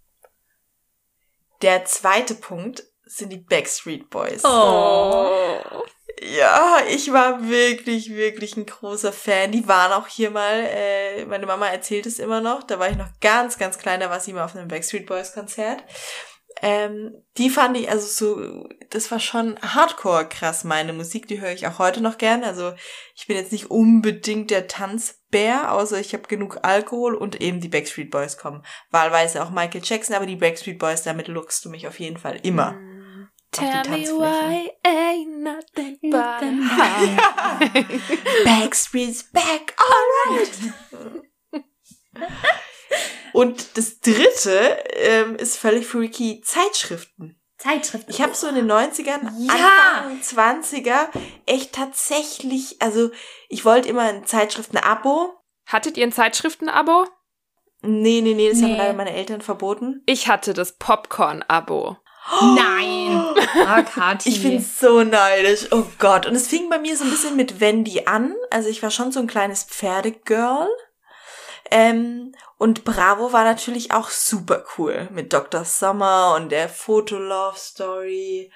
[1.62, 4.44] Der zweite Punkt sind die Backstreet Boys.
[4.44, 5.84] Oh.
[6.22, 9.52] Ja, ich war wirklich, wirklich ein großer Fan.
[9.52, 12.98] Die waren auch hier mal, äh, meine Mama erzählt es immer noch, da war ich
[12.98, 15.84] noch ganz, ganz klein, da war sie mal auf einem Backstreet Boys Konzert.
[16.62, 21.52] Ähm, die fand ich, also so, das war schon hardcore krass, meine Musik, die höre
[21.52, 22.46] ich auch heute noch gerne.
[22.46, 22.74] Also
[23.16, 27.68] ich bin jetzt nicht unbedingt der Tanzbär, außer ich habe genug Alkohol und eben die
[27.68, 28.64] Backstreet Boys kommen.
[28.90, 32.40] Wahlweise auch Michael Jackson, aber die Backstreet Boys, damit lookst du mich auf jeden Fall
[32.42, 32.72] immer.
[32.72, 33.30] Mm.
[33.52, 36.42] Tell me why ain't nothing but
[38.46, 40.74] Backstreet's back, alright.
[43.38, 44.60] Und das dritte
[44.94, 47.40] ähm, ist völlig freaky, Zeitschriften.
[47.60, 48.10] Zeitschriften.
[48.10, 50.08] Ich habe so in den 90ern, ja.
[50.08, 51.10] Anfang 20er,
[51.46, 53.12] echt tatsächlich, also
[53.48, 55.36] ich wollte immer ein Zeitschriften-Abo.
[55.68, 57.06] Hattet ihr ein Zeitschriften-Abo?
[57.84, 58.72] Nee, nee, nee, das nee.
[58.72, 60.02] haben leider meine Eltern verboten.
[60.08, 61.98] Ich hatte das Popcorn-Abo.
[62.42, 63.24] Nein.
[63.30, 64.30] Oh, Kati.
[64.30, 65.68] Ich bin so neidisch.
[65.72, 66.26] Oh Gott.
[66.26, 68.34] Und es fing bei mir so ein bisschen mit Wendy an.
[68.50, 70.70] Also ich war schon so ein kleines Pferdegirl.
[71.72, 75.66] Ähm, und Bravo war natürlich auch super cool mit Dr.
[75.66, 78.52] Sommer und der Fotolove Story.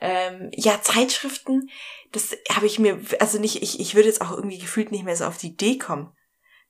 [0.00, 1.70] Ähm, ja, Zeitschriften,
[2.12, 5.16] das habe ich mir, also nicht, ich, ich würde jetzt auch irgendwie gefühlt nicht mehr
[5.16, 6.10] so auf die Idee kommen,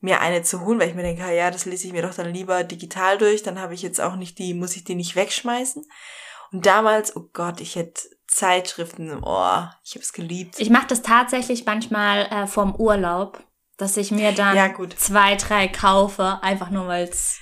[0.01, 2.35] mir eine zu holen, weil ich mir denke, ja, das lese ich mir doch dann
[2.35, 5.85] lieber digital durch, dann habe ich jetzt auch nicht die, muss ich die nicht wegschmeißen.
[6.51, 10.59] Und damals, oh Gott, ich hätte Zeitschriften, oh, ich habe es geliebt.
[10.59, 13.45] Ich mache das tatsächlich manchmal äh, vorm Urlaub
[13.81, 17.39] dass ich mir dann ja, zwei, drei kaufe, einfach nur weil's,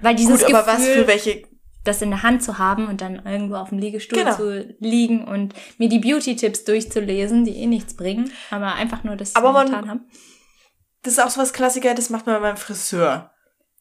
[0.00, 1.42] weil dieses gut, Gefühl, was für welche
[1.84, 4.36] das in der Hand zu haben und dann irgendwo auf dem Liegestuhl genau.
[4.36, 9.34] zu liegen und mir die Beauty-Tipps durchzulesen, die eh nichts bringen, aber einfach nur das
[9.34, 10.10] aber man, getan haben.
[11.02, 13.32] Das ist auch so was Klassiker, das macht man bei meinem Friseur.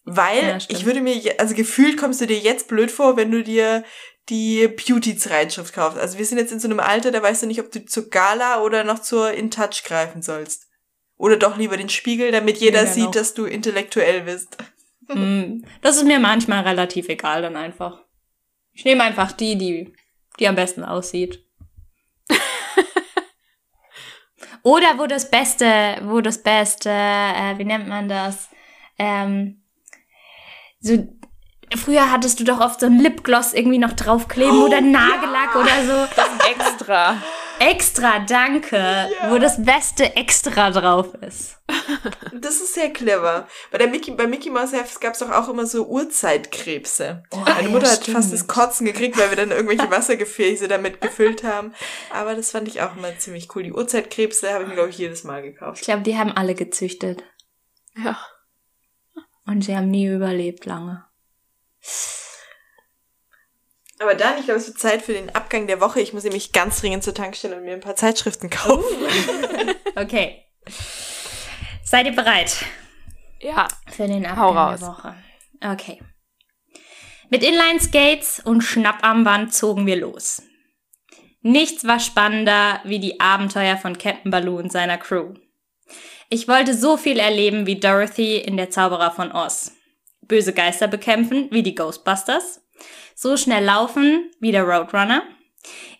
[0.04, 3.44] Weil ja, ich würde mir, also gefühlt kommst du dir jetzt blöd vor, wenn du
[3.44, 3.84] dir
[4.30, 6.00] die Beauty-Zeitschrift kaufst.
[6.00, 8.10] Also wir sind jetzt in so einem Alter, da weißt du nicht, ob du zur
[8.10, 10.71] Gala oder noch zur In Touch greifen sollst.
[11.22, 12.96] Oder doch lieber den Spiegel, damit jeder ja, genau.
[12.96, 14.58] sieht, dass du intellektuell bist.
[15.14, 18.00] Mm, das ist mir manchmal relativ egal dann einfach.
[18.72, 19.94] Ich nehme einfach die, die,
[20.40, 21.44] die am besten aussieht.
[24.64, 28.48] Oder wo das Beste, wo das Beste, äh, wie nennt man das?
[28.98, 29.64] Ähm,
[30.80, 31.06] so,
[31.76, 35.60] früher hattest du doch oft so ein Lipgloss irgendwie noch draufkleben oh, oder Nagellack ja.
[35.60, 36.16] oder so.
[36.16, 37.18] Das extra.
[37.62, 38.76] Extra, danke.
[38.78, 39.30] Ja.
[39.30, 41.58] Wo das beste Extra drauf ist.
[42.34, 43.48] Das ist sehr clever.
[43.72, 47.24] Bei, der Mickey, bei Mickey Mouse Heft gab es doch auch immer so Urzeitkrebse.
[47.32, 51.02] Oh, Meine Mutter ja, hat fast das Kotzen gekriegt, weil wir dann irgendwelche Wassergefäße damit
[51.02, 51.74] gefüllt haben.
[52.12, 53.64] Aber das fand ich auch immer ziemlich cool.
[53.64, 55.80] Die Urzeitkrebse habe ich mir, glaube ich, jedes Mal gekauft.
[55.80, 57.24] Ich glaube, die haben alle gezüchtet.
[58.04, 58.18] Ja.
[59.46, 61.06] Und sie haben nie überlebt lange.
[64.02, 66.02] Aber dann, ich glaube, es wird Zeit für den Abgang der Woche.
[66.02, 68.84] Ich muss nämlich ganz dringend zur Tankstelle und mir ein paar Zeitschriften kaufen.
[69.00, 69.72] Oh.
[70.02, 70.44] okay.
[71.84, 72.66] Seid ihr bereit?
[73.40, 73.68] Ja.
[73.92, 75.16] Für den Abgang der Woche.
[75.64, 76.02] Okay.
[77.30, 80.42] Mit Inline-Skates und Schnapparmband zogen wir los.
[81.42, 85.36] Nichts war spannender wie die Abenteuer von Captain Baloo und seiner Crew.
[86.30, 89.74] Ich wollte so viel erleben wie Dorothy in Der Zauberer von Oz.
[90.22, 92.62] Böse Geister bekämpfen wie die Ghostbusters
[93.16, 95.24] so schnell laufen wie der Roadrunner.